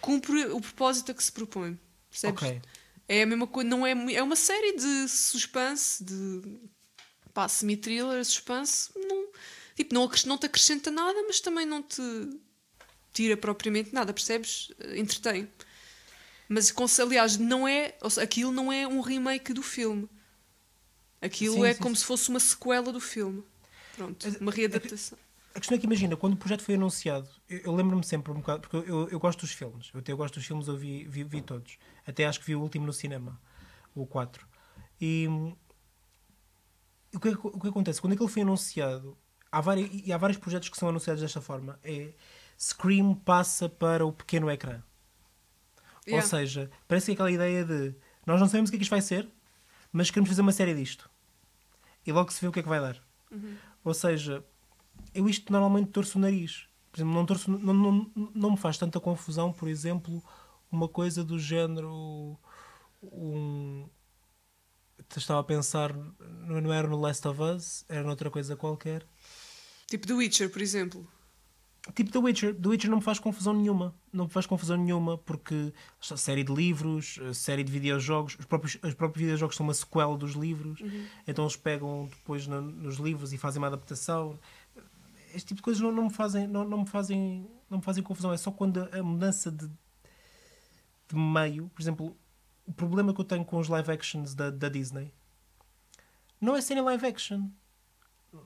[0.00, 1.78] Cumpre o propósito a que se propõe.
[2.10, 2.42] Percebes?
[2.42, 2.62] Ok.
[3.08, 6.58] É a mesma coisa, não é, é uma série de suspense, de
[7.32, 8.90] pá, semi-thriller, suspense.
[8.96, 9.28] Não,
[9.76, 12.02] tipo, não, não te acrescenta nada, mas também não te
[13.12, 14.72] tira propriamente nada, percebes?
[14.78, 15.48] Eh, Entretém.
[16.48, 20.08] Mas, aliás, não é, seja, aquilo não é um remake do filme.
[21.20, 22.00] Aquilo Sim, é sim, como sim.
[22.00, 23.42] se fosse uma sequela do filme.
[23.96, 25.18] Pronto, uma readaptação.
[25.56, 28.34] A questão é que imagina, quando o projeto foi anunciado, eu, eu lembro-me sempre um
[28.36, 31.24] bocado, porque eu, eu, gosto dos filmes, eu até gosto dos filmes, eu vi, vi,
[31.24, 31.78] vi todos.
[32.06, 33.40] Até acho que vi o último no cinema,
[33.94, 34.46] o 4.
[35.00, 35.26] E
[37.14, 38.02] o que, é que- o que acontece?
[38.02, 39.16] Quando aquilo foi anunciado,
[39.50, 41.80] há vários, e há vários projetos que são anunciados desta forma.
[41.82, 42.12] É
[42.58, 44.82] Scream passa para o pequeno ecrã.
[46.08, 46.28] Ou Yeah.
[46.28, 47.94] seja, parece que é aquela ideia de
[48.26, 49.26] nós não sabemos o que é que isto vai ser,
[49.90, 51.08] mas queremos fazer uma série disto.
[52.06, 53.02] E logo se vê o que é que vai dar.
[53.82, 54.44] Ou seja,
[55.18, 56.68] eu isto normalmente torço o nariz.
[56.92, 60.22] Por exemplo, não, torço, não, não, não me faz tanta confusão, por exemplo,
[60.70, 62.38] uma coisa do género.
[63.02, 63.86] Um,
[65.16, 65.94] estava a pensar,
[66.46, 69.06] não era no Last of Us, era noutra coisa qualquer.
[69.86, 71.06] Tipo The Witcher, por exemplo.
[71.94, 72.54] Tipo The Witcher.
[72.54, 73.94] The Witcher não me faz confusão nenhuma.
[74.12, 78.76] Não me faz confusão nenhuma porque série de livros, a série de videojogos, os próprios,
[78.82, 80.80] os próprios videojogos são uma sequela dos livros,
[81.28, 84.36] então eles pegam depois na- nos livros e fazem uma adaptação.
[85.36, 88.02] Este tipo de coisas não, não me fazem, não, não me fazem, não me fazem
[88.02, 88.32] confusão.
[88.32, 89.68] É só quando a, mudança de,
[91.08, 92.16] de meio, por exemplo,
[92.66, 95.12] o problema que eu tenho com os live actions da, da Disney
[96.40, 97.48] não é serem live action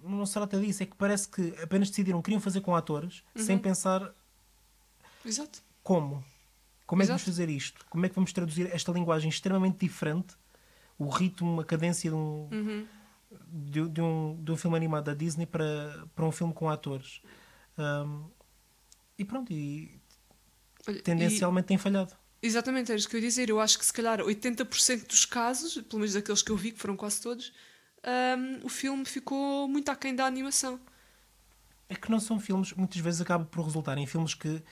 [0.03, 3.59] não se trata disso, é que parece que apenas decidiram, queriam fazer com atores, sem
[3.59, 4.15] pensar
[5.25, 5.63] Exato.
[5.83, 6.25] como.
[6.87, 7.37] Como é que vamos Exato.
[7.37, 7.87] fazer isto?
[7.89, 10.35] Como é que vamos traduzir esta linguagem extremamente diferente,
[10.99, 12.87] o ritmo, a cadência de um, Uhum.
[13.49, 17.23] De, de um, de um filme animado da Disney para, para um filme com atores.
[17.79, 18.27] Ahm,
[19.19, 20.01] e pronto, e
[20.87, 22.17] Olha, tendencialmente tem falhado.
[22.43, 23.49] e- exatamente, era isso que eu ia dizer.
[23.51, 26.79] Eu acho que se calhar 80% dos casos, pelo menos daqueles que eu vi, que
[26.81, 27.53] foram quase todos,
[28.05, 30.81] hum, o filme ficou muito aquém da animação.
[31.89, 34.63] É que não são filmes, muitas vezes acabam por resultar em filmes que,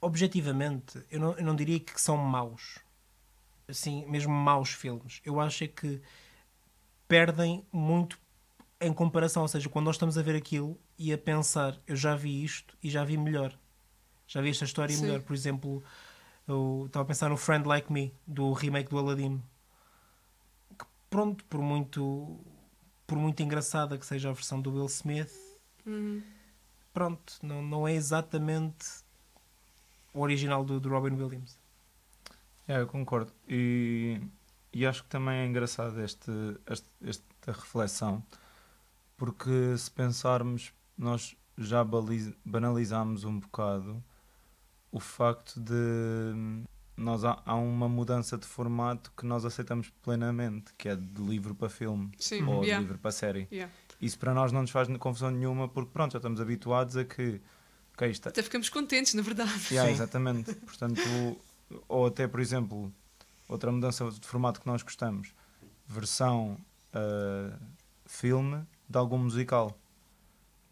[0.00, 2.78] objetivamente, eu não, eu não diria que são maus.
[3.68, 5.20] Assim, mesmo maus filmes.
[5.24, 6.00] Eu acho é que
[7.08, 8.18] perdem muito
[8.80, 9.42] em comparação.
[9.42, 12.76] Ou seja, quando nós estamos a ver aquilo e a pensar, eu já vi isto
[12.82, 13.58] e já vi melhor.
[14.26, 15.02] Já vi esta história Sim.
[15.02, 15.22] melhor.
[15.22, 15.82] Por exemplo,
[16.46, 19.42] eu estava a pensar no Friend Like Me, do remake do Aladdin.
[20.78, 22.38] Que, pronto, por muito,
[23.06, 25.32] por muito engraçada que seja a versão do Will Smith,
[25.86, 26.22] Uhum.
[26.92, 28.86] pronto, não, não é exatamente
[30.12, 31.56] o original do, do Robin Williams.
[32.66, 33.32] É, eu concordo.
[33.48, 34.20] E,
[34.72, 36.30] e acho que também é engraçado este,
[36.68, 38.22] este- esta reflexão,
[39.16, 41.84] porque se pensarmos, nós já
[42.44, 44.02] banalizámos um bocado
[44.90, 46.62] o facto de
[46.96, 51.54] nós há, há uma mudança de formato que nós aceitamos plenamente, que é de livro
[51.54, 52.80] para filme Sim, ou de yeah.
[52.80, 53.46] livro para série.
[53.52, 53.72] Yeah.
[54.00, 57.40] Isso para nós não nos faz confusão nenhuma, porque pronto, já estamos habituados a que
[57.94, 59.52] ok, isto, Até ficamos contentes, na verdade.
[59.70, 60.54] Yeah, exatamente.
[60.54, 61.00] Portanto,
[61.88, 62.92] ou até, por exemplo,
[63.48, 65.34] outra mudança de formato que nós gostamos,
[65.86, 66.56] versão
[66.92, 67.56] ah,
[68.06, 69.76] filme de algum musical.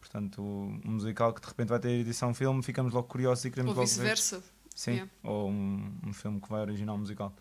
[0.00, 3.70] Portanto, um musical que de repente vai ter edição filme, ficamos logo curiosos e queremos
[3.70, 3.92] Ou logo ver.
[3.92, 4.42] vice-versa.
[4.74, 5.10] Sim, Yeah.
[5.24, 7.32] ou um, um filme que vai original musical.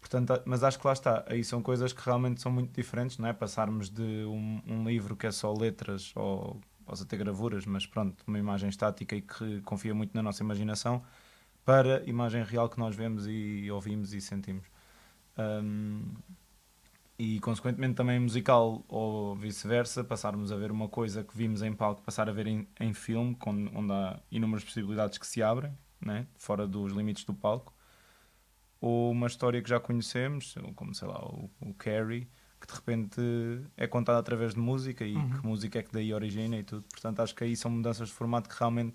[0.00, 3.28] Portanto, mas acho que lá está, aí são coisas que realmente são muito diferentes, não
[3.28, 3.32] é?
[3.34, 8.22] Passarmos de um, um livro que é só letras ou possa ter gravuras, mas pronto,
[8.26, 11.02] uma imagem estática e que confia muito na nossa imaginação,
[11.64, 14.66] para imagem real que nós vemos e ouvimos e sentimos.
[15.38, 16.14] Hum,
[17.18, 22.02] e consequentemente também musical ou vice-versa, passarmos a ver uma coisa que vimos em palco,
[22.02, 26.26] passar a ver em, em filme, com- onde há inúmeras possibilidades que se abrem, né?
[26.36, 27.72] fora dos limites do palco,
[28.80, 32.28] ou uma história que já conhecemos, como sei lá, o, o Carrie,
[32.60, 33.20] que de repente
[33.76, 36.84] é contada através de música e que música é que daí origina e tudo.
[36.90, 38.94] Portanto, acho que aí são mudanças de formato que realmente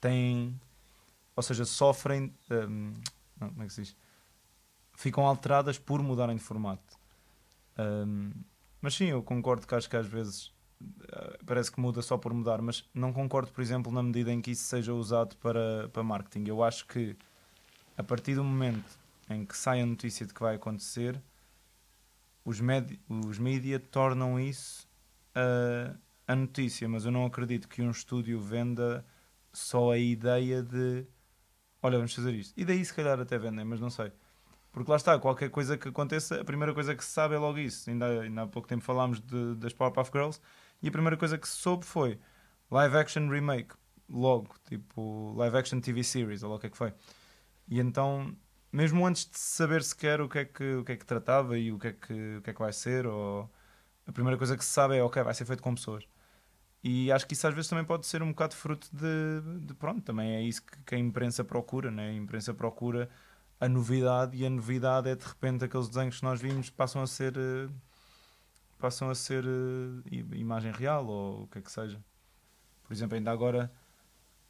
[0.00, 0.60] têm,
[1.36, 2.92] ou seja, sofrem, hum,
[3.38, 3.96] não, como é que se diz?
[4.94, 6.98] Ficam alteradas por mudarem de formato.
[7.78, 8.32] Hum,
[8.80, 10.50] mas sim, eu concordo que acho que às vezes
[11.12, 14.40] eh, parece que muda só por mudar, mas não concordo, por exemplo, na medida em
[14.40, 16.48] que isso seja usado para, para marketing.
[16.48, 17.14] Eu acho que
[17.96, 21.20] a partir do momento em que sai a notícia de que vai acontecer,
[22.44, 24.86] os, med os mídia tornam isso
[26.26, 29.04] a notícia, mas eu não acredito que um estúdio venda
[29.52, 31.06] só a ideia de
[31.86, 32.52] olha, vamos fazer isto.
[32.56, 34.12] E daí se calhar até vendem, mas não sei.
[34.72, 37.58] Porque lá está, qualquer coisa que aconteça, a primeira coisa que se sabe é logo
[37.58, 37.88] isso.
[37.88, 40.40] Ainda, ainda há pouco tempo falámos de, das Powerpuff Girls
[40.82, 42.18] e a primeira coisa que se soube foi
[42.70, 43.74] live action remake.
[44.08, 46.92] Logo, tipo live action TV series, ou lá o que é que foi.
[47.68, 48.36] E então,
[48.72, 51.72] mesmo antes de saber sequer o que é que, o que, é que tratava e
[51.72, 53.50] o que, é que, o que é que vai ser, ou,
[54.06, 56.06] a primeira coisa que se sabe é ok, vai ser feito com pessoas.
[56.88, 60.02] E acho que isso às vezes também pode ser um bocado fruto de, de pronto,
[60.02, 62.10] também é isso que, que a imprensa procura, né?
[62.10, 63.08] A imprensa procura
[63.58, 67.06] a novidade e a novidade é de repente aqueles desenhos que nós vimos passam a
[67.06, 67.68] ser eh,
[68.78, 71.98] passam a ser eh, imagem real ou o que é que seja.
[72.84, 73.72] Por exemplo, ainda agora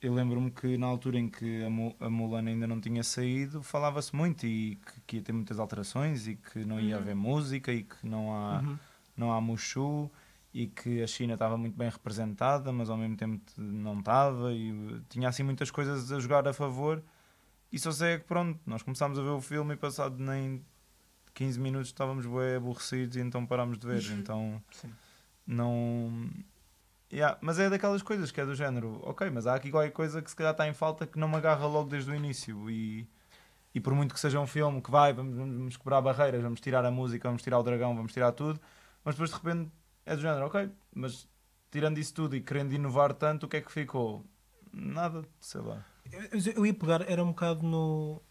[0.03, 1.63] eu lembro-me que na altura em que
[2.01, 6.27] a Mulan ainda não tinha saído, falava-se muito e que, que ia ter muitas alterações
[6.29, 7.01] e que não ia Uhum.
[7.03, 8.79] haver música e que não há Uhum.
[9.17, 10.11] não há Mushu
[10.57, 14.73] e que a China estava muito bem representada, mas ao mesmo tempo não estava e
[14.73, 17.03] uh, tinha assim muitas coisas a jogar a favor.
[17.71, 20.65] E só sei é que pronto, nós começámos a ver o filme e passado nem
[21.35, 24.03] 15 minutos estávamos bem aborrecidos e então parámos de ver.
[24.13, 24.91] Então Sim.
[25.47, 26.31] não.
[27.13, 30.23] Yeah, mas é daquelas coisas que é do género, ok, mas há aqui qualquer coisa
[30.23, 32.71] que se calhar está em falta que não me agarra logo desde o início.
[32.71, 33.07] E,
[33.75, 36.83] e por muito que seja um filme que vai, vamos, vamos quebrar barreiras, vamos tirar
[36.83, 38.59] a música, vamos tirar o dragão, vamos tirar tudo,
[39.05, 39.71] mas depois de repente
[40.07, 41.29] é do género, ok, mas
[41.71, 44.25] tirando isso tudo e querendo inovar tanto, o que é que ficou?
[44.73, 45.85] Nada, sei lá.
[46.11, 48.23] Eu, eu ia pegar, era um bocado no.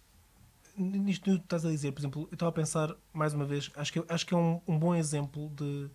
[0.77, 3.93] Nisto que estás a dizer, por exemplo, eu estava a pensar, mais uma vez, acho
[3.93, 5.89] que, acho que é um, um bom exemplo de,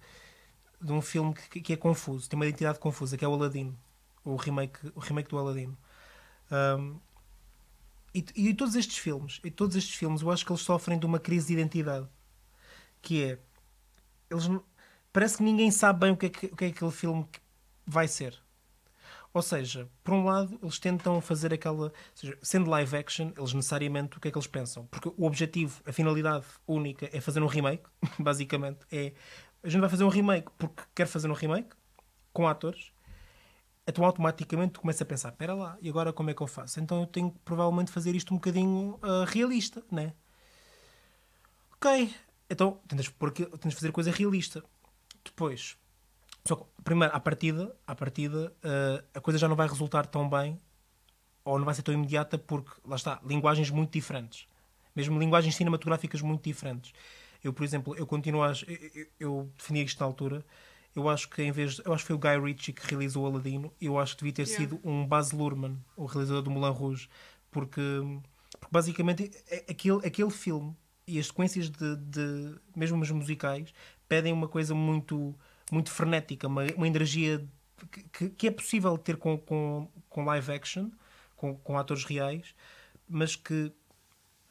[0.81, 3.77] de um filme que, que é confuso, tem uma identidade confusa, que é o Aladdin,
[4.25, 5.77] o remake, o remake do Aladdin.
[6.51, 6.99] Um,
[8.15, 11.07] e, e todos estes filmes, e todos estes filmes, eu acho que eles sofrem de
[11.07, 12.09] uma crise de identidade,
[13.03, 13.39] que é,
[14.31, 14.49] eles
[15.13, 17.41] parece que ninguém sabe bem o que é, que, o que é aquele filme que
[17.87, 18.39] vai ser.
[19.33, 21.93] Ou seja, por um lado, eles tentam fazer aquela.
[22.15, 24.87] Seja, sendo live action, eles necessariamente o que é que eles pensam?
[24.87, 27.85] Porque o objetivo, a finalidade única é fazer um remake,
[28.19, 28.81] basicamente.
[28.91, 29.13] É
[29.63, 31.71] a gente vai fazer um remake porque quer fazer um remake
[32.33, 32.93] com atores.
[33.87, 36.81] Então automaticamente tu a pensar: espera lá, e agora como é que eu faço?
[36.81, 40.15] Então eu tenho que provavelmente fazer isto um bocadinho ah, realista, né?
[41.77, 42.15] Ok,
[42.49, 44.63] então tentas, pôr aqui- tentas fazer coisa realista.
[45.25, 45.77] Depois,
[46.45, 50.29] só que, primeiro, à partida, à partida eh, a coisa já não vai resultar tão
[50.29, 50.59] bem
[51.45, 54.47] ou não vai ser tão imediata porque, lá está, linguagens muito diferentes.
[54.95, 56.93] Mesmo linguagens cinematográficas muito diferentes.
[57.43, 58.53] Eu, por exemplo, eu continuo a...
[58.95, 60.45] eu, eu defini isto na altura.
[60.95, 61.81] Eu acho que em vez...
[61.85, 63.73] Eu acho que foi o Guy Ritchie que realizou o Aladino.
[63.81, 64.71] Eu acho que devia ter Yeah.
[64.71, 67.09] sido um Baz Luhrmann, o realizador do Moulin Rouge.
[67.51, 67.81] Porque,
[68.59, 70.77] porque basicamente, é- aquele, aquele filme
[71.11, 73.73] e as sequências de, de mesmo os musicais
[74.09, 75.35] pedem uma coisa muito
[75.71, 77.47] muito frenética uma, uma energia
[78.13, 80.91] que- que, é possível ter com, com, com live action
[81.37, 82.55] com, com atores reais
[83.09, 83.73] mas que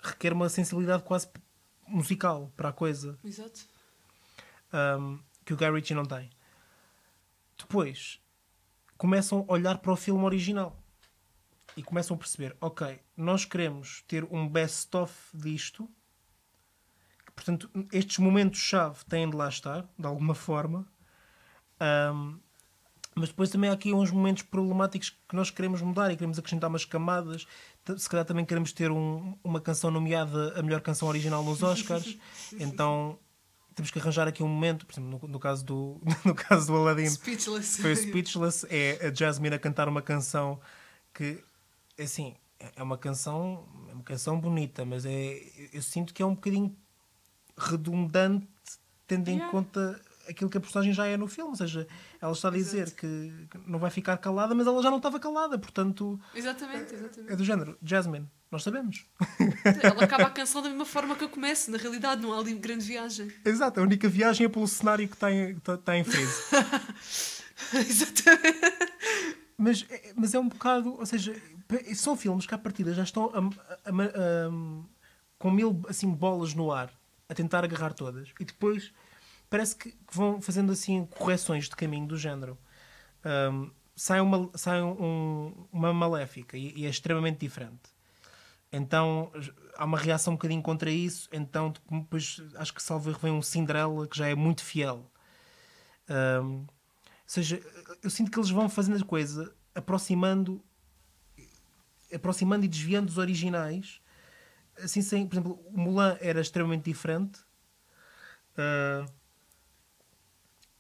[0.02, 1.30] requer uma sensibilidade quase
[1.88, 3.62] musical para a coisa Exato.
[4.74, 6.30] um, que o Guy Ritchie não tem.
[7.58, 8.22] Depois
[8.98, 10.78] começam a olhar para o filme original
[11.76, 15.90] e começam a perceber: ok, nós queremos ter um best-of disto,
[17.40, 20.86] portanto, estes momentos-chave têm de lá estar, de alguma forma.
[22.14, 22.40] Um,
[23.16, 26.70] mas depois também há aqui uns momentos problemáticos que nós queremos mudar e queremos acrescentar
[26.70, 27.46] umas camadas.
[27.98, 32.18] Se calhar também queremos ter um- uma canção nomeada a melhor canção original nos Oscars.
[32.60, 33.18] então
[33.76, 36.76] temos que arranjar aqui um momento, por exemplo, no, no caso do no caso do
[36.78, 37.82] Aladdin, Speechless.
[37.82, 40.60] foi o Speechless, é a Jasmine a cantar uma canção
[41.14, 41.44] que
[42.00, 45.40] assim, é é uma canção, é uma canção bonita, mas é
[45.74, 46.76] eu sinto que é um bocadinho
[47.60, 48.48] redundante
[49.08, 49.52] tendo em Yeah.
[49.52, 51.88] conta aquilo que a personagem já é no filme, ou seja,
[52.22, 55.20] ela está a dizer que que não vai ficar calada, mas ela já não estava
[55.20, 57.36] calada, portanto, Exatamente, é exatamente.
[57.36, 59.08] do género, Jasmine, nós sabemos.
[59.82, 61.72] Ela acaba a canção da mesma forma que eu começo.
[61.72, 63.32] Na realidade, não há ali grande viagem.
[63.44, 66.42] Exato, a única viagem é pelo cenário que está em, está, está em freeze.
[67.74, 68.60] Exatamente.
[69.58, 71.36] Mas, é- mas é um bocado, ou seja,
[71.96, 73.40] são filmes que à partida já estão a-
[73.90, 74.52] a- a-
[75.38, 76.90] com mil assim, bolas no ar
[77.30, 78.92] a tentar agarrar todas e depois
[79.50, 82.58] parece que vão fazendo assim correções de caminho do género.
[83.24, 87.90] Um, sai uma, sai um- uma maléfica e, e é extremamente diferente.
[88.72, 89.32] Então
[89.78, 91.30] há uma reação um bocadinho contra isso.
[91.32, 95.10] Então depois acho que salvo vem um Cinderela que já é muito fiel.
[96.10, 96.68] Um, ou
[97.26, 97.62] seja,
[98.02, 100.64] eu sinto que eles vão fazendo a coisa aproximando
[102.14, 104.02] aproximando e desviando dos originais
[104.84, 107.40] assim sem, por exemplo, o Mulan era extremamente diferente
[108.58, 109.06] Ah,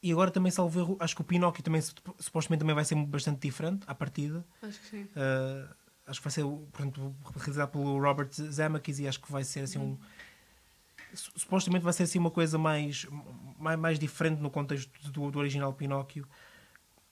[0.02, 2.96] e agora também salvo erro, acho que o Pinóquio também sup- supostamente também vai ser
[2.96, 4.46] bastante diferente à partida.
[4.62, 5.04] Acho que sim.
[5.04, 5.76] Uh,
[6.08, 9.78] acho que vai ser portanto, realizado pelo Robert Zemeckis e acho que vai ser assim
[9.78, 9.98] um
[11.14, 13.06] su- supostamente vai ser assim uma coisa mais
[13.58, 16.26] mais, mais diferente no contexto do, do original Pinóquio.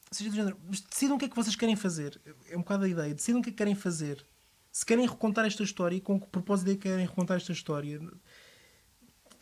[0.10, 2.20] Ou seja, do género, mas decidam o que é que vocês querem fazer.
[2.50, 4.26] É um bocado a ideia, decidam o que é que querem fazer
[4.78, 8.00] se querem recontar esta história e com que propósito é que querem recontar esta história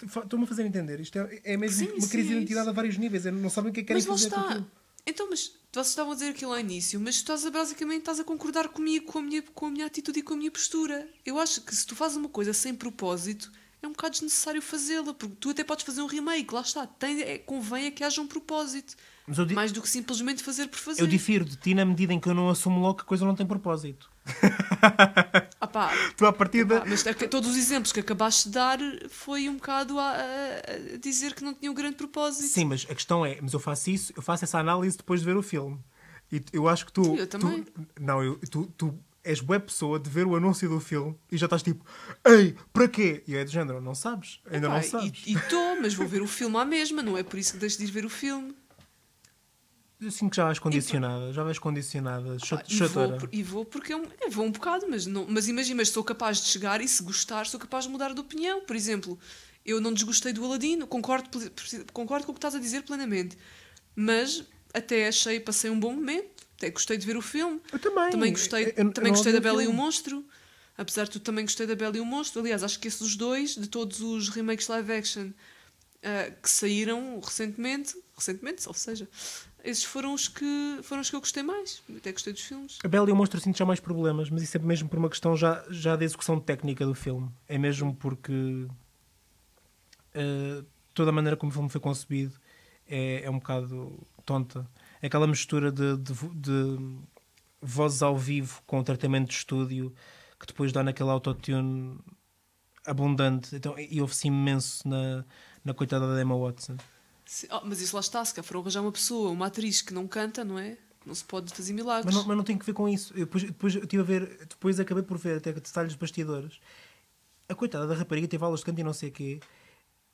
[0.01, 0.97] Estou-me a fazer entender.
[1.01, 2.69] Isto é, é mesmo Sim, uma sim, crise de é identidade isso.
[2.69, 3.25] a vários níveis.
[3.25, 4.49] É, Não sabem o que é que querem Mas fazer com está.
[4.49, 4.71] aquilo.
[5.05, 8.19] Então, mas vocês estavam a dizer aquilo ao início, mas tu estás a, basicamente estás
[8.21, 11.05] a concordar comigo, com a, minha, com a minha atitude e com a minha postura.
[11.25, 15.13] Eu acho que se tu fazes uma coisa sem propósito, é um bocado desnecessário fazê-la,
[15.13, 16.87] porque tu até podes fazer um remake, lá está.
[16.87, 18.95] Tem, é, convém é que haja um propósito.
[19.27, 21.01] Mas eu, Mais do que simplesmente fazer por fazer.
[21.01, 23.25] eu difiro de ti na medida em que eu não assumo logo que a coisa
[23.25, 24.14] não tem propósito.
[25.61, 26.79] Ah pá, Tu à partida.
[26.81, 28.77] pá, mas é todos os exemplos que acabaste de dar
[29.09, 32.47] foi um bocado a, a- dizer que não tinham grande propósito.
[32.47, 35.25] Sim, mas a questão é, mas eu faço isso, eu faço essa análise depois de
[35.25, 35.79] ver o filme.
[36.31, 37.03] E tu- eu acho que tu.
[37.03, 37.65] Sim, eu tu- também.
[37.99, 41.45] não, eu, tu, tu és boa pessoa de ver o anúncio do filme e já
[41.47, 41.83] estás tipo,
[42.23, 43.23] ei, para quê?
[43.27, 44.39] E é do género, não sabes?
[44.51, 45.23] Ainda não sabes.
[45.25, 47.77] E estou, mas vou ver o filme à mesma, não é por isso que deixo
[47.79, 48.55] de ir ver o filme.
[50.05, 53.91] Eu sinto que já vais condicionada, já vais condicionada, chat- e, vou, e vou porque
[53.93, 56.79] é um, é, vou um bocado, mas, não, mas imagina, mas sou capaz de chegar
[56.81, 58.61] e se gostar, sou capaz de mudar de opinião.
[58.61, 59.17] Por exemplo,
[59.65, 61.29] eu não desgostei do Aladino, concordo,
[61.93, 63.37] concordo com o que estás a dizer plenamente,
[63.95, 67.59] mas até achei, passei um bom momento, até gostei de ver o filme.
[67.71, 68.09] Eu também.
[68.11, 69.81] Também gostei, Eu- eu- eu também gostei da Bela e o filme.
[69.83, 70.25] Monstro.
[70.77, 72.41] Apesar de tu também gostei da Bela e o Monstro.
[72.41, 75.31] Aliás, acho que esses dois, de todos os remakes live action
[76.03, 79.07] ah, que saíram recentemente, recentemente, ou seja,
[79.65, 81.82] esses foram os que foram os que eu gostei mais.
[81.97, 82.78] Até gostei dos filmes.
[82.84, 85.10] A Bela e o Monstro sinto já mais problemas, mas isso é mesmo por uma
[85.10, 87.30] questão já, já da execução técnica do filme.
[87.47, 88.67] É mesmo porque
[90.13, 92.34] eh, toda a maneira como o filme foi concebido
[92.88, 94.69] é, é um bocado tonta.
[95.01, 96.97] É aquela mistura de, de, de
[97.62, 99.93] vozes ao vivo com o tratamento de estúdio
[100.39, 101.97] que depois dá naquele autotune
[102.86, 103.56] abundante.
[103.56, 105.25] Então, e ouve-se imenso na,
[105.63, 106.78] na coitada da Emma Watson.
[107.51, 110.07] Oh, mas isso lá está, se cá for arranjar uma pessoa, uma atriz que não
[110.07, 110.77] canta, não é?
[111.05, 112.05] Não se pode fazer milagres.
[112.05, 113.13] Mas não, mas não tem que ver com isso.
[113.13, 116.59] Eu depois, depois, eu tive a ver, depois acabei por ver até detalhes de bastidores.
[117.47, 119.39] A coitada da rapariga teve aulas de canto e não sei o quê.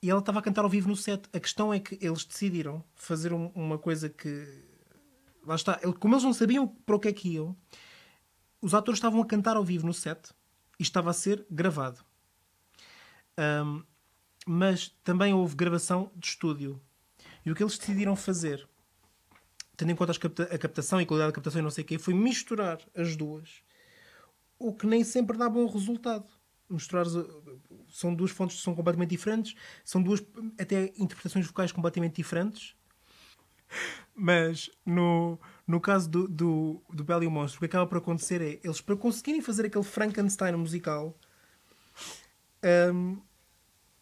[0.04, 1.24] E ela estava a cantar ao vivo no set.
[1.32, 4.48] A questão é que eles decidiram fazer um- uma coisa que.
[5.46, 5.76] Lá está.
[6.00, 7.56] Como eles não sabiam para o que é que iam,
[8.62, 10.30] os atores estavam a cantar ao vivo no set
[10.80, 12.04] e estava a ser gravado.
[13.38, 13.84] Ahm,
[14.46, 16.82] mas também houve gravação de estúdio.
[17.46, 18.68] E o que eles decidiram fazer
[19.82, 21.88] tendo em conta capta- a captação e a qualidade da captação e não sei o
[21.88, 23.64] quê, foi misturar as duas,
[24.60, 26.28] o que nem sempre dá bom resultado.
[26.70, 27.06] Misturar
[27.90, 30.24] são duas fontes que são completamente diferentes, são duas
[30.60, 32.76] até interpretações vocais completamente diferentes.
[34.14, 37.98] Mas no, no caso do, do, do Belo e o Monstro, o que acaba por
[37.98, 41.18] acontecer é eles, para conseguirem fazer aquele Frankenstein musical,
[42.94, 43.20] hum,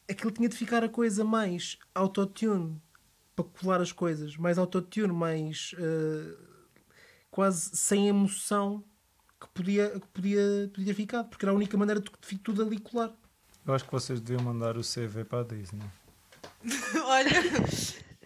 [0.09, 2.81] aquilo tinha de ficar a coisa mais autotune
[3.43, 6.35] para colar as coisas, mais autotune, mais eh,
[7.31, 8.83] quase sem emoção
[9.39, 12.79] que podia, que podia, podia ficar, porque era a única maneira de de tudo ali
[12.79, 13.11] colar.
[13.65, 15.83] Eu acho que vocês deviam mandar o CV para a Disney.
[17.05, 17.31] Olha,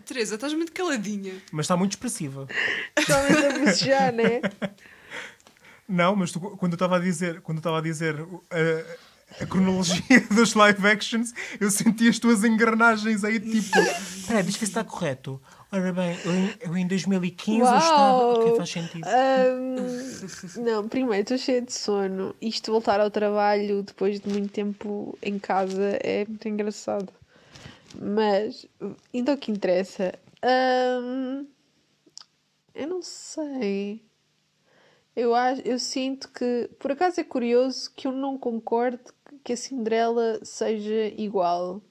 [0.06, 1.42] Teresa, estás muito caladinha.
[1.52, 2.48] Mas está muito expressiva.
[2.96, 4.42] Principalmente a bocejar, né?
[5.88, 8.40] Não, mas tu, quando eu estava a dizer, quando eu estava a dizer uh,
[9.40, 13.80] a, cronologia dos live actions, eu senti as tuas engrenagens aí tipo.
[13.80, 15.42] Espera deixa eu ver se está correto.
[15.72, 18.18] Ora bem, eu em, eu em 2015 eu estava.
[18.18, 18.42] Uau!
[18.42, 19.08] Ok, faz sentido.
[19.08, 22.36] Ahm, não, primeiro estou cheia de sono.
[22.40, 27.12] Isto voltar ao trabalho depois de muito tempo em casa é muito engraçado.
[28.00, 28.68] Mas,
[29.14, 31.46] indo ao que interessa, ahm,
[32.76, 34.04] eu não sei.
[35.16, 39.58] Eu, acho, eu sinto que, por acaso é curioso que eu não concordo que a
[39.58, 41.82] Cinderela seja igual.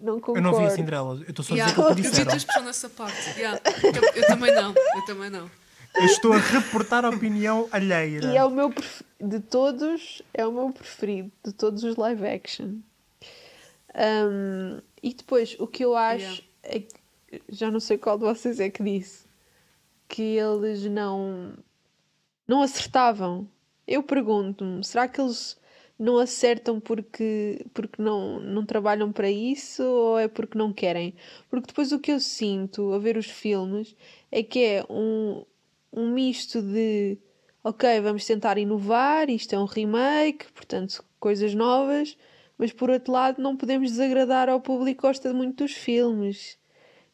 [0.00, 0.38] Não concordo.
[0.38, 2.06] Eu não vi a Cinderela, eu estou só a dizer Yeah, o que eu vi
[2.06, 2.36] a disseram.
[2.36, 3.30] expressão nessa parte.
[3.38, 3.60] Yeah.
[3.82, 5.50] Eu, eu também não, eu também não.
[5.94, 8.20] Eu estou a reportar a opinião alheia.
[8.24, 12.24] E é o meu pref- de todos, é o meu preferido de todos os live
[12.26, 12.76] action.
[13.94, 16.42] Um, e depois o que eu acho Yeah.
[16.62, 16.94] é que
[17.48, 19.26] já não sei qual de vocês é que disse
[20.06, 21.54] que eles não
[22.46, 23.48] não acertavam.
[23.88, 25.58] Eu pergunto-me, será que eles
[25.98, 31.14] não acertam porque, porque não, não trabalham para isso ou é porque não querem?
[31.50, 33.96] Porque depois o que eu sinto a ver os filmes
[34.30, 35.42] é que é um,
[35.92, 37.18] um misto de
[37.64, 42.16] ok, vamos tentar inovar, isto é um remake, portanto, coisas novas,
[42.58, 46.58] mas por outro lado não podemos desagradar ao público que gosta muito dos filmes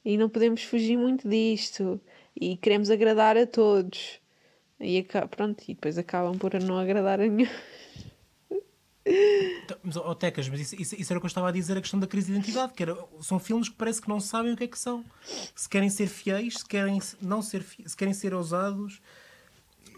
[0.04, 2.00] e não podemos fugir muito disto
[2.36, 4.23] e queremos agradar a todos.
[4.80, 7.48] E, aca- pronto, e depois acabam por não agradar a nenhum.
[9.06, 11.76] Então, Mas, oh, Tecas, mas isso, isso- isso era o que eu estava a dizer,
[11.76, 14.52] a questão da crise de identidade, que era, são filmes que parece que não sabem
[14.52, 15.04] o que é que são.
[15.54, 19.00] Se querem ser fiéis, se querem não ser fi- se querem ser ousados.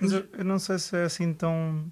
[0.01, 1.91] Mas eu, eu não sei se é assim tão.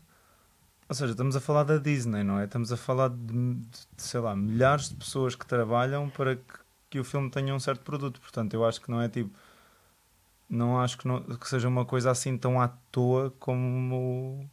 [0.89, 2.45] Ou seja, estamos a falar da Disney, não é?
[2.45, 6.43] Estamos a falar de, de, sei lá, milhares de pessoas que trabalham para que,
[6.91, 8.21] que o filme tenha um certo produto.
[8.21, 9.31] Portanto, eu acho que não é tipo.
[10.55, 14.49] Não acho que, não, que seja uma coisa assim tão à toa como,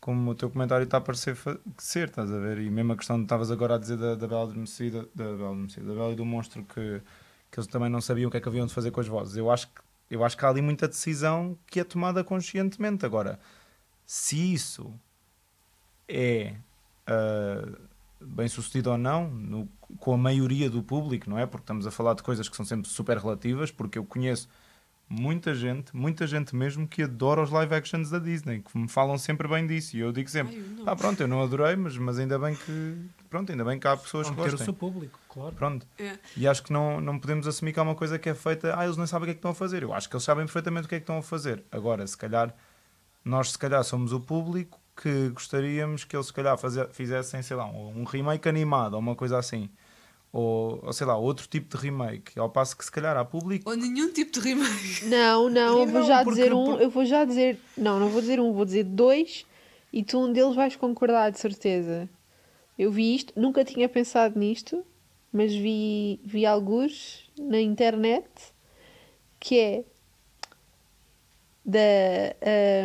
[0.00, 1.36] como o teu comentário está a parecer
[1.78, 2.58] ser, estás a ver?
[2.60, 5.50] E mesmo a questão que estavas agora a dizer da, da Bela Adormecida, da Bela
[5.50, 7.02] Adormecida, da Bela e do Monstro, que,
[7.50, 9.36] que eles também não sabiam o que é que haviam de fazer com as vozes.
[9.36, 13.06] Eu acho que, eu acho que há ali muita decisão que é tomada conscientemente.
[13.06, 13.40] Agora,
[14.06, 14.94] Se isso
[16.08, 16.54] é
[17.06, 17.68] ah,
[18.20, 19.68] bem sucedido ou não, no-
[19.98, 21.46] com a maioria do público, não é?
[21.46, 24.48] Porque estamos a falar de coisas que são sempre super relativas, porque eu conheço
[25.12, 29.18] muita gente, muita gente mesmo que adora os live actions da Disney, que me falam
[29.18, 32.18] sempre bem disso, e eu digo sempre, Ai, ah pronto, eu não adorei, mas, mas
[32.18, 32.96] ainda bem que
[33.28, 35.54] pronto, ainda bem que há pessoas Vão que ter o seu público, claro.
[35.54, 35.86] Pronto.
[35.98, 36.18] É.
[36.36, 38.84] E acho que não, não podemos assumir que há uma coisa que é feita, ah,
[38.84, 39.82] eles não sabem o que é que estão a fazer.
[39.82, 41.62] Eu acho que eles sabem perfeitamente o que é que estão a fazer.
[41.70, 42.54] Agora, se calhar,
[43.24, 47.56] nós se calhar somos o público que gostaríamos que eles se calhar faze- fizessem, sei
[47.56, 49.70] lá, um, um remake animado ou uma coisa assim.
[50.32, 52.38] Ou, ou sei lá, outro tipo de remake.
[52.38, 53.68] Ao passo que se calhar há público.
[53.68, 55.04] Ou nenhum tipo de remake.
[55.04, 58.20] Não, não, eu vou já porque- dizer um, eu vou já dizer, não, não vou
[58.20, 59.44] dizer um, vou dizer dois
[59.92, 62.08] e tu um deles vais concordar de certeza.
[62.78, 64.82] Eu vi isto, nunca tinha pensado nisto,
[65.30, 68.24] mas vi, vi alguns na internet
[69.38, 69.84] que é
[71.64, 71.78] da,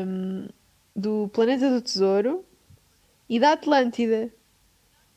[0.03, 0.47] ahm,
[0.95, 2.43] do Planeta do Tesouro
[3.29, 4.31] e da Atlântida.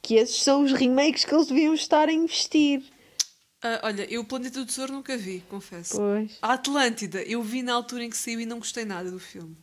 [0.03, 2.83] Que esses são os remakes que eles deviam estar a investir.
[3.63, 5.97] Ah, olha, eu o Planeta do Tesouro nunca vi, confesso.
[5.97, 6.39] Pois.
[6.41, 9.57] A Atlântida, eu vi na altura em que saiu e não gostei nada do filme.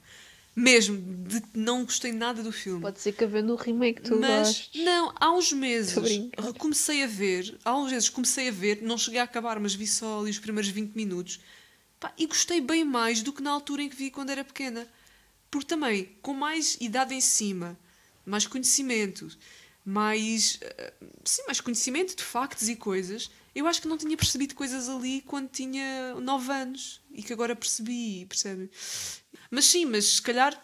[0.55, 2.81] Mesmo, de, não gostei nada do filme.
[2.81, 4.83] Pode ser que havendo um remake tu Mas, gostes.
[4.83, 5.95] não, há uns meses
[6.57, 9.85] comecei a ver, há uns meses comecei a ver, não cheguei a acabar, mas vi
[9.85, 11.39] só ali os primeiros 20 minutos.
[11.99, 14.87] Pá, e gostei bem mais do que na altura em que vi quando era pequena.
[15.49, 17.77] Porque também, com mais idade em cima,
[18.25, 19.29] mais conhecimento,
[19.89, 24.53] mais, eh, sim, mais conhecimento de factos e coisas, eu acho que não tinha percebido
[24.53, 28.69] coisas ali quando tinha 9 anos e que agora percebi, percebem?
[29.49, 30.61] Mas sim, mas se calhar,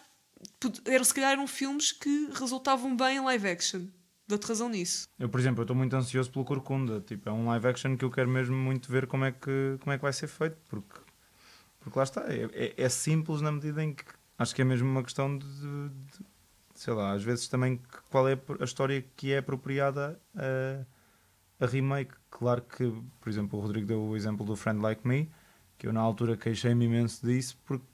[0.84, 3.86] eram, se calhar eram filmes que resultavam bem em live action.
[4.28, 5.08] Dou-te razão nisso.
[5.18, 7.00] Eu, por exemplo, estou muito ansioso pelo Corcunda.
[7.00, 9.94] Tipo, é um live action que eu quero mesmo muito ver como é que, como
[9.94, 10.58] é que vai ser feito.
[10.68, 11.00] Porque,
[11.80, 12.22] porque lá está.
[12.28, 14.04] É, é- é simples na medida em que
[14.38, 16.26] acho que é mesmo uma questão de- de-
[16.84, 17.80] sei lá, às vezes também
[18.10, 22.14] qual é a história que é apropriada a, a remake.
[22.30, 25.32] Claro que, por exemplo, o Rodrigo deu o exemplo do Friend Like Me,
[25.78, 27.86] que eu na altura queixei-me imenso disso porque,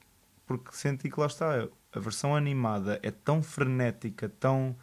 [0.47, 1.67] porque senti que lá está.
[1.91, 4.75] A versão animada é tão frenética, tão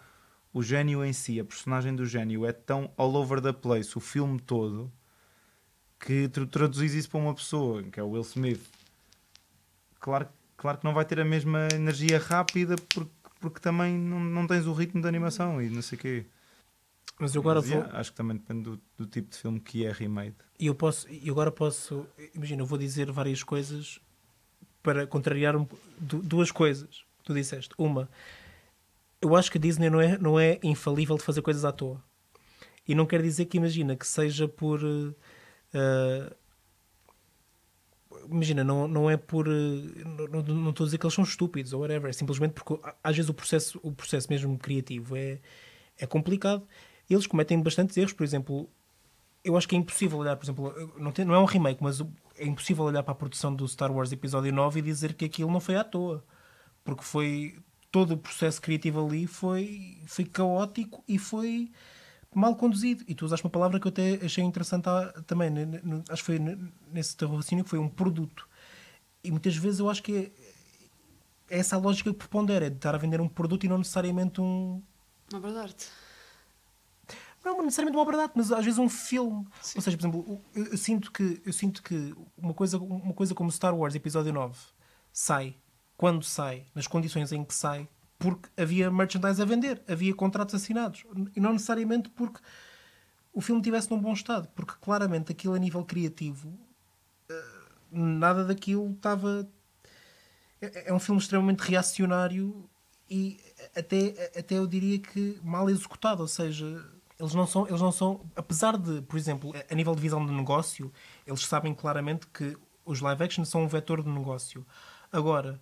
[0.52, 4.00] o gênio em si, a personagem do gênio é tão all over the place, o
[4.00, 4.90] filme todo,
[5.98, 8.64] que tu traduzis isso para uma pessoa, que é o Will Smith.
[10.00, 13.10] Claro, claro que não vai ter a mesma energia rápida porque,
[13.40, 16.26] porque também não, não tens o ritmo da animação e não sei o quê.
[17.18, 17.78] Mas eu agora Mas, vou.
[17.80, 20.34] yeah, acho que também depende do, do tipo de filme que é remade.
[20.58, 23.98] E eu posso, e agora posso, imagina, eu vou dizer várias coisas
[24.82, 25.66] para contrariar um,
[25.98, 27.74] du- duas coisas que tu disseste.
[27.78, 28.08] Uma,
[29.20, 32.02] eu acho que a Disney não é, não é infalível de fazer coisas à toa.
[32.86, 34.80] E não quer dizer que, imagina, que seja por.
[35.74, 36.32] eh,
[38.30, 39.46] imagina, não, não é por.
[39.48, 39.52] eh,
[40.30, 42.08] não, não- estou a dizer que eles são estúpidos ou whatever.
[42.10, 45.40] É simplesmente porque às vezes o processo, o processo mesmo criativo é,
[45.98, 46.66] é complicado.
[47.08, 48.68] Eles cometem bastantes erros, por exemplo,
[49.44, 52.00] eu acho que é impossível olhar, por exemplo, não, tem- não é um remake, mas
[52.36, 55.50] é impossível olhar para a produção do Star Wars Episódio 9 e dizer que aquilo
[55.50, 56.24] não foi à toa.
[56.84, 57.58] Porque foi.
[57.90, 61.70] Todo o processo criativo ali foi, foi caótico e foi
[62.38, 63.04] mal conduzido.
[63.08, 64.84] E tu usaste uma palavra que eu até achei interessante
[65.26, 65.50] também.
[66.08, 68.48] acho que foi ne- nesse teu raciocínio que foi um produto.
[69.24, 70.16] E muitas vezes eu acho que
[71.48, 73.68] é, é essa a lógica que prepondera, é de estar a vender um produto e
[73.68, 74.82] não necessariamente um,
[75.32, 75.88] Uma obra de arte.
[77.44, 79.46] não necessariamente uma obra de arte, mas às vezes um filme.
[79.74, 83.34] Ou seja, por exemplo, eu, eu sinto que, eu sinto que uma, coisa, uma coisa
[83.34, 84.56] como Star Wars Episódio 9
[85.12, 85.56] sai,
[85.96, 91.04] quando sai, nas condições em que sai, porque havia merchandise a vender, havia contratos assinados.
[91.34, 92.40] E não necessariamente porque
[93.32, 96.58] o filme estivesse num bom estado, porque claramente aquilo a nível criativo,
[97.28, 97.44] eh,
[97.90, 99.48] nada daquilo estava.
[100.60, 102.68] É, é um filme extremamente reacionário
[103.10, 103.38] e
[103.76, 106.82] até, até eu diria que mal executado, ou seja,
[107.18, 110.32] eles não são, eles não são, apesar de, por exemplo, a nível de visão de
[110.32, 110.92] negócio,
[111.26, 114.66] eles sabem claramente que os live action são um vetor de negócio.
[115.12, 115.60] Agora,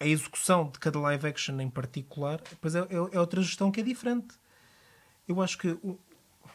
[0.00, 3.80] a execução de cada live action em particular, depois é, é, é outra gestão que
[3.80, 4.34] é diferente.
[5.28, 5.98] Eu acho que o-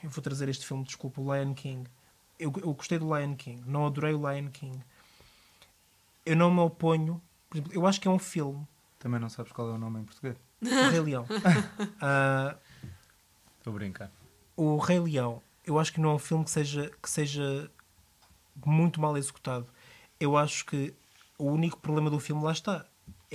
[0.04, 1.88] eu vou trazer este filme, desculpa, o Lion King.
[2.40, 4.78] Eu, eu gostei do Lion King, não adorei o Lion King.
[6.26, 8.68] Eu não me oponho, por exemplo, eu acho que é um filme,
[9.00, 10.36] Também não sabes qual é o nome em português?
[10.62, 11.26] o Rei Leão.
[12.02, 12.58] Ah,
[13.60, 14.12] Estou a brincar.
[14.58, 17.70] o Rei Leão, eu acho que não é um filme que seja, que seja
[18.66, 19.68] muito mal executado.
[20.20, 20.94] Eu acho que
[21.38, 22.86] o único problema do filme lá está.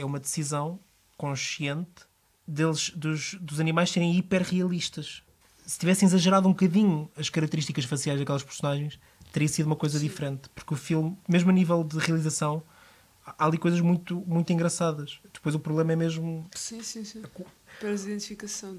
[0.01, 0.81] É uma decisão
[1.17, 2.07] consciente
[2.47, 5.23] deles, dos, dos animais serem hiperrealistas.
[5.67, 8.99] Se tivessem exagerado um bocadinho as características faciais daquelas personagens,
[9.31, 10.49] teria sido uma coisa diferente.
[10.55, 12.63] Porque o filme, mesmo a nível de realização,
[13.27, 15.21] há ali coisas muito, muito engraçadas.
[15.35, 16.49] Depois o problema é mesmo.
[16.55, 17.23] Sim, sim, sim.
[17.79, 18.79] Para a identificação.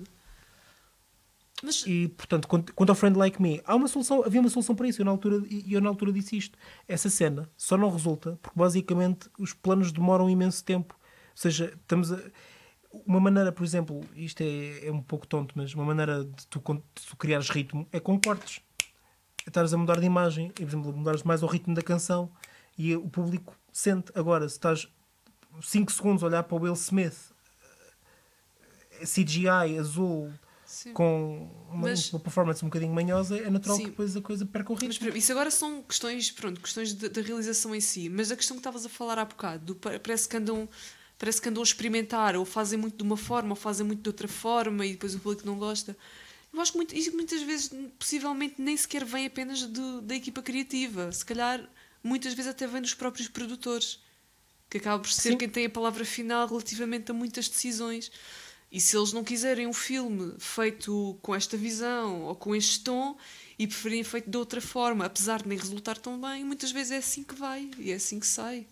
[1.61, 4.87] Mas E, portanto, quanto, ao Friend Like Me, há uma solução, havia uma solução para
[4.87, 5.01] isso.
[5.01, 6.57] Eu na, altura, e eu na altura disse isto.
[6.87, 10.99] Essa cena só não resulta porque basicamente os planos demoram imenso tempo.
[11.31, 12.19] Ou seja, estamos a.
[13.05, 16.59] Uma maneira, por exemplo, isto é, é um pouco tonto, mas uma maneira de tu,
[16.59, 18.59] de tu criares ritmo é com cortes.
[19.45, 22.29] É Estares a mudar de imagem e, por exemplo, mudares mais ao ritmo da canção
[22.77, 24.11] e o público sente.
[24.13, 24.89] Agora, se estás
[25.61, 27.31] 5 segundos a olhar para o Will Smith,
[28.99, 30.31] eh, CGI, azul,
[30.65, 30.93] sim.
[30.93, 33.83] com uma, Mas- uma performance um bocadinho manhosa, é natural Sim.
[33.85, 35.05] que depois a coisa perca o Mas ritmo.
[35.07, 38.09] pera, isso agora são questões, pronto, questões da realização em si.
[38.09, 40.67] Mas a questão que estavas a falar há bocado, do pa- parece que andam.
[41.21, 44.09] Parece que andam a experimentar, ou fazem muito de uma forma, ou fazem muito de
[44.09, 45.95] outra forma, e depois o público não gosta.
[46.51, 47.69] Eu acho que muito, isso muitas vezes,
[47.99, 51.11] possivelmente, nem sequer vem apenas do- da equipa criativa.
[51.11, 51.63] Se calhar,
[52.03, 53.99] muitas vezes até vem dos próprios produtores,
[54.67, 55.37] que acaba por ser Sim.
[55.37, 58.11] quem tem a palavra final relativamente a muitas decisões.
[58.71, 63.15] E se eles não quiserem um filme feito com esta visão ou com este tom
[63.59, 66.97] e preferirem feito de outra forma, apesar de nem resultar tão bem, muitas vezes é
[66.97, 68.65] assim que vai e é assim que sai.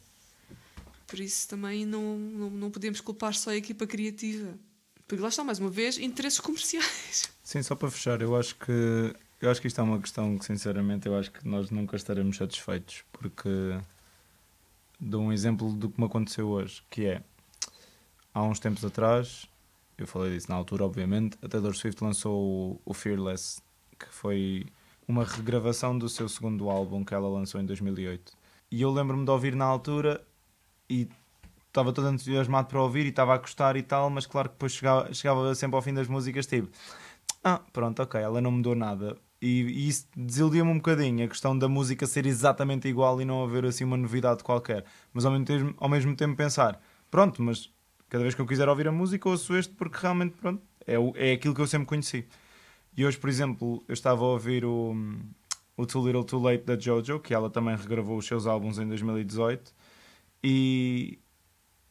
[1.09, 4.53] Por isso também não, não, não podemos culpar só a equipa criativa.
[5.07, 7.31] Porque lá está, mais uma vez, interesses comerciais.
[7.43, 10.45] Sim, só para fechar, eu acho que eu acho que isto é uma questão que
[10.45, 13.49] sinceramente eu acho que nós nunca estaremos satisfeitos porque
[14.99, 17.23] dou um exemplo do que me aconteceu hoje, que é
[18.33, 19.47] há uns tempos atrás,
[19.97, 23.61] eu falei disso na altura, obviamente, a Taylor Swift lançou o, Fearless,
[23.97, 24.65] que foi
[25.07, 28.33] uma regravação do seu segundo álbum que ela lançou em 2008.
[28.71, 30.23] E eu lembro-me de ouvir na altura
[30.89, 31.07] e
[31.67, 34.73] estava todo entusiasmado para ouvir e estava a gostar e tal, mas claro que depois
[34.73, 36.69] chegava, chegava sempre ao fim das músicas tipo,
[37.43, 39.15] ah, pronto, ok, ela não mudou nada.
[39.41, 43.43] E, e isso desiludia-me um bocadinho, a questão da música ser exatamente igual e não
[43.43, 44.83] haver assim uma novidade qualquer.
[45.13, 47.71] Mas ao mesmo tempo, ao mesmo tempo pensar, pronto, mas
[48.09, 50.95] cada vez que eu quiser ouvir a música ouço este porque realmente, pronto, é,
[51.29, 52.27] é aquilo que eu sempre conheci.
[52.97, 54.93] E hoje, por exemplo, eu estava a ouvir o,
[55.77, 58.87] o Too Little Too Late da JoJo, que ela também regravou os seus álbuns em
[58.87, 59.73] 2018.
[60.43, 61.19] E,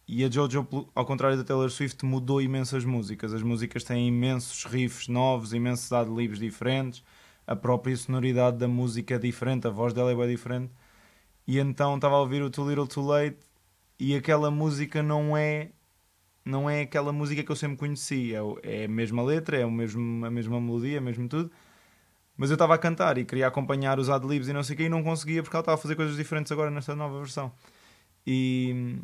[0.06, 3.32] e a JoJo, ao contrário da Taylor Swift, mudou imensas músicas.
[3.32, 7.04] As músicas têm imensos riffs novos, imensos adlibs diferentes.
[7.46, 10.72] A própria sonoridade da música é diferente, a voz dela é bem diferente.
[11.46, 13.38] E então estava a ouvir o Too Little Too Late
[13.98, 15.70] e aquela música não é
[16.44, 18.34] não é aquela música que eu sempre conheci.
[18.34, 21.50] É, é a mesma letra, é o mesmo, a mesma melodia, é mesmo tudo.
[22.36, 24.84] Mas eu estava a cantar e queria acompanhar os adlibs e não sei o quê
[24.84, 27.52] e não conseguia porque ela estava a fazer coisas diferentes agora nesta nova versão.
[28.26, 28.96] E,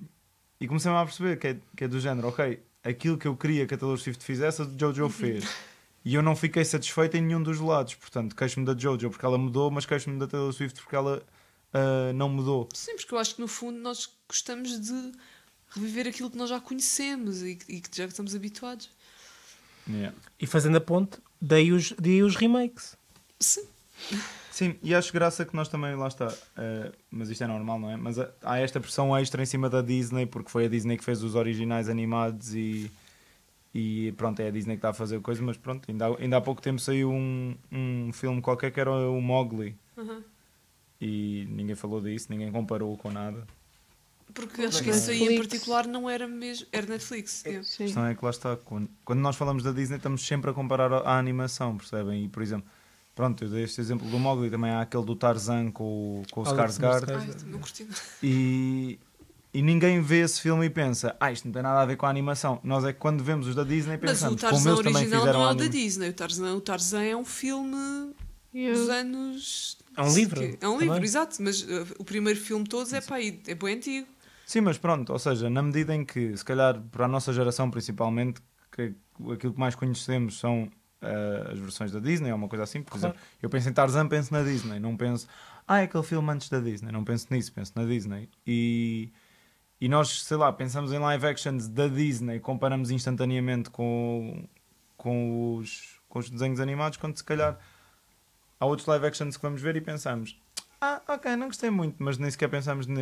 [0.60, 3.66] e comecei-me a perceber que é, que é do género, ok, aquilo que eu queria
[3.66, 5.44] que a Taylor Swift fizesse, a Jojo fez.
[6.04, 7.94] E eu não fiquei satisfeito em nenhum dos lados.
[7.94, 11.22] Portanto, queixo-me da Jojo porque ela mudou, mas queixo-me da Taylor Swift porque ela
[11.74, 12.68] ah, não mudou.
[12.72, 15.12] Sim, porque eu acho que no fundo nós gostamos de
[15.70, 18.88] reviver aquilo que nós já conhecemos e, e que já estamos habituados.
[19.88, 20.16] Yeah.
[20.40, 22.96] E fazendo a ponte, dei os, dei os remakes.
[23.40, 23.66] Sim.
[24.54, 27.90] Sim, e acho graça que nós também, lá está, eh, mas isto é normal, não
[27.90, 27.96] é?
[27.96, 31.02] Mas há- há esta pressão extra em cima da Disney, porque foi a Disney que
[31.02, 32.88] fez os originais animados e,
[33.74, 36.36] e pronto, é a Disney que está a fazer coisa, mas pronto, ainda, há- ainda
[36.36, 40.22] há pouco tempo saiu um, um filme qualquer que era o Mowgli Uhum.
[41.00, 43.44] e ninguém falou disso, ninguém comparou com nada.
[44.32, 46.66] Porque acho que isso aí em particular não era mesmo.
[46.72, 47.44] Era Netflix.
[47.44, 47.56] é.
[47.56, 50.54] A questão é que lá está, quando, quando nós falamos da Disney estamos sempre a
[50.54, 52.24] comparar a, a animação, percebem?
[52.24, 52.68] E por exemplo,
[53.14, 55.84] pronto, eu dei este exemplo do Mowgli, também há aquele do Tarzan com,
[56.20, 57.06] o- com o Alex Skarsgård.
[58.22, 58.98] E,
[59.52, 62.06] e ninguém vê esse filme e pensa, ah, isto não tem nada a ver com
[62.06, 62.60] a animação.
[62.64, 64.96] Nós é que quando vemos os da Disney Mas o pensamos, como Tarzan eles também
[65.02, 66.08] original não é o da Disney.
[66.08, 68.12] O Tarzan, o Tarzan é um filme
[68.52, 69.78] dos anos.
[69.96, 71.04] É um livro, É um livro, também.
[71.04, 71.36] exato.
[71.40, 73.40] Mas uh, o primeiro filme de todos é para aí.
[73.46, 74.08] É bem antigo.
[74.46, 77.70] Sim, mas pronto, ou seja, na medida em que, se calhar para a nossa geração
[77.70, 78.92] principalmente, que
[79.32, 80.68] aquilo que mais conhecemos são
[81.04, 83.06] ah, as versões da Disney ou uma coisa assim, por Claro.
[83.14, 85.28] exemplo, eu penso em Tarzan, penso na Disney, não penso,
[85.68, 88.28] ah, é aquele filme antes da Disney, não penso nisso, penso na Disney.
[88.46, 89.10] E,
[89.80, 94.46] e nós, sei lá, pensamos em live actions da Disney, comparamos instantaneamente com,
[94.96, 97.58] com, os, com os desenhos animados, quando se calhar
[98.58, 100.38] há outros live actions que vamos ver e pensamos,
[100.80, 103.00] ah, ok, não gostei muito, mas nem sequer pensamos na,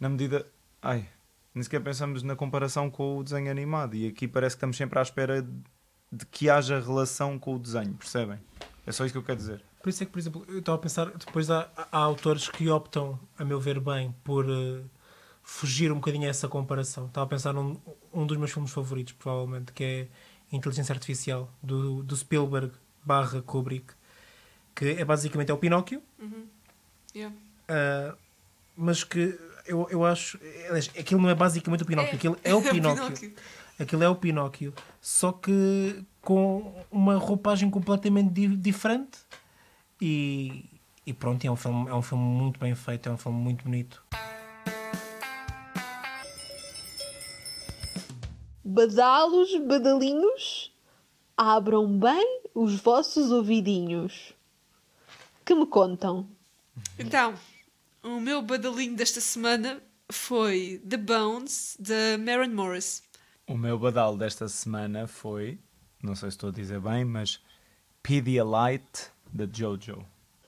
[0.00, 0.46] na medida.
[0.80, 1.08] Ai,
[1.54, 3.96] nem sequer pensamos na comparação com o desenho animado.
[3.96, 5.44] E aqui parece que estamos sempre à espera
[6.10, 8.38] de, que haja relação com o desenho, percebem?
[8.86, 9.62] É só isso que eu quero dizer.
[9.82, 12.68] Por isso é que, por exemplo, eu estava a pensar, depois há, há autores que
[12.68, 14.80] optam, a meu ver bem, por eh,
[15.42, 17.06] fugir um bocadinho a essa comparação.
[17.06, 17.76] Estava a pensar num
[18.12, 20.08] um dos meus filmes favoritos, provavelmente, que é
[20.56, 22.72] Inteligência Artificial, do, do Spielberg
[23.04, 23.92] barra Kubrick,
[24.74, 26.02] que é basicamente é o Pinóquio,
[27.14, 27.34] Yeah.
[27.68, 28.14] ah,
[28.76, 30.38] mas que eu, eu acho.
[30.68, 33.34] aliás, Aquilo não é basicamente o Pinóquio, aquilo é o Pinóquio.
[33.78, 34.74] Aquilo é o Pinóquio.
[35.00, 39.18] Só que com uma roupagem completamente di- diferente.
[40.00, 40.64] E,
[41.06, 43.64] e pronto, é um, filme, é um filme muito bem feito, é um filme muito
[43.64, 44.02] bonito.
[48.64, 50.72] Badalos, badalinhos,
[51.36, 54.34] abram bem os vossos ouvidinhos.
[55.44, 56.28] Que me contam?
[56.98, 57.34] Então,
[58.02, 63.02] o meu badalinho desta semana foi The Bones, de Maren Morris.
[63.48, 65.58] O meu badal desta semana foi,
[66.02, 67.42] não sei se estou a dizer bem, mas
[68.02, 70.04] Pedialyte de Jojo.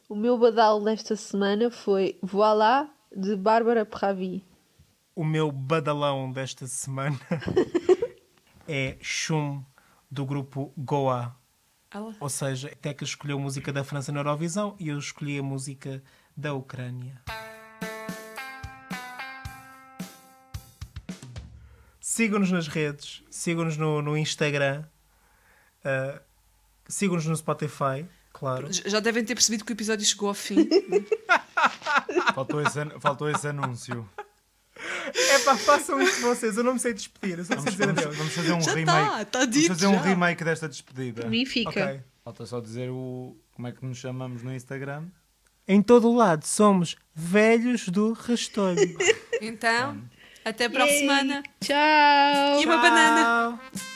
[0.06, 4.44] O meu badalo desta semana foi Voilà, de Bárbara Pravi.
[5.16, 7.18] O meu badalão desta semana
[8.68, 9.64] é Chum,
[10.10, 11.34] do grupo Goa.
[11.90, 12.14] Ela?
[12.20, 16.02] Ou seja, Teca escolheu a música da França na Eurovisão e eu escolhi a música
[16.36, 17.22] da Ucrânia.
[22.10, 24.82] Sigam-nos nas redes, sigam-nos no, no Instagram,
[25.84, 26.20] ah,
[26.88, 28.66] sigam-nos no Spotify, claro.
[28.72, 30.68] Já devem ter percebido que o episódio chegou ao fim.
[32.34, 34.08] Faltou esse, faltou esse anúncio.
[35.14, 37.86] É pá, façam isso vocês, eu não me sei despedir, eu só sei Vamos, dizer
[37.86, 38.16] vamos- adeus.
[38.16, 39.08] vamos fazer um Já remake.
[39.08, 40.00] tá, tá vamos dito fazer um já.
[40.02, 41.28] remake desta despedida.
[41.28, 41.70] Mim fica.
[41.70, 42.00] Ok.
[42.24, 45.04] Falta só dizer o como é que nos chamamos no Instagram.
[45.68, 48.80] Em todo o lado somos velhos do rastolho.
[49.40, 50.02] Então,
[50.44, 51.42] até para a semana.
[51.60, 52.60] Tchau!
[52.60, 53.58] E uma banana.
[53.58, 53.89] Tchau.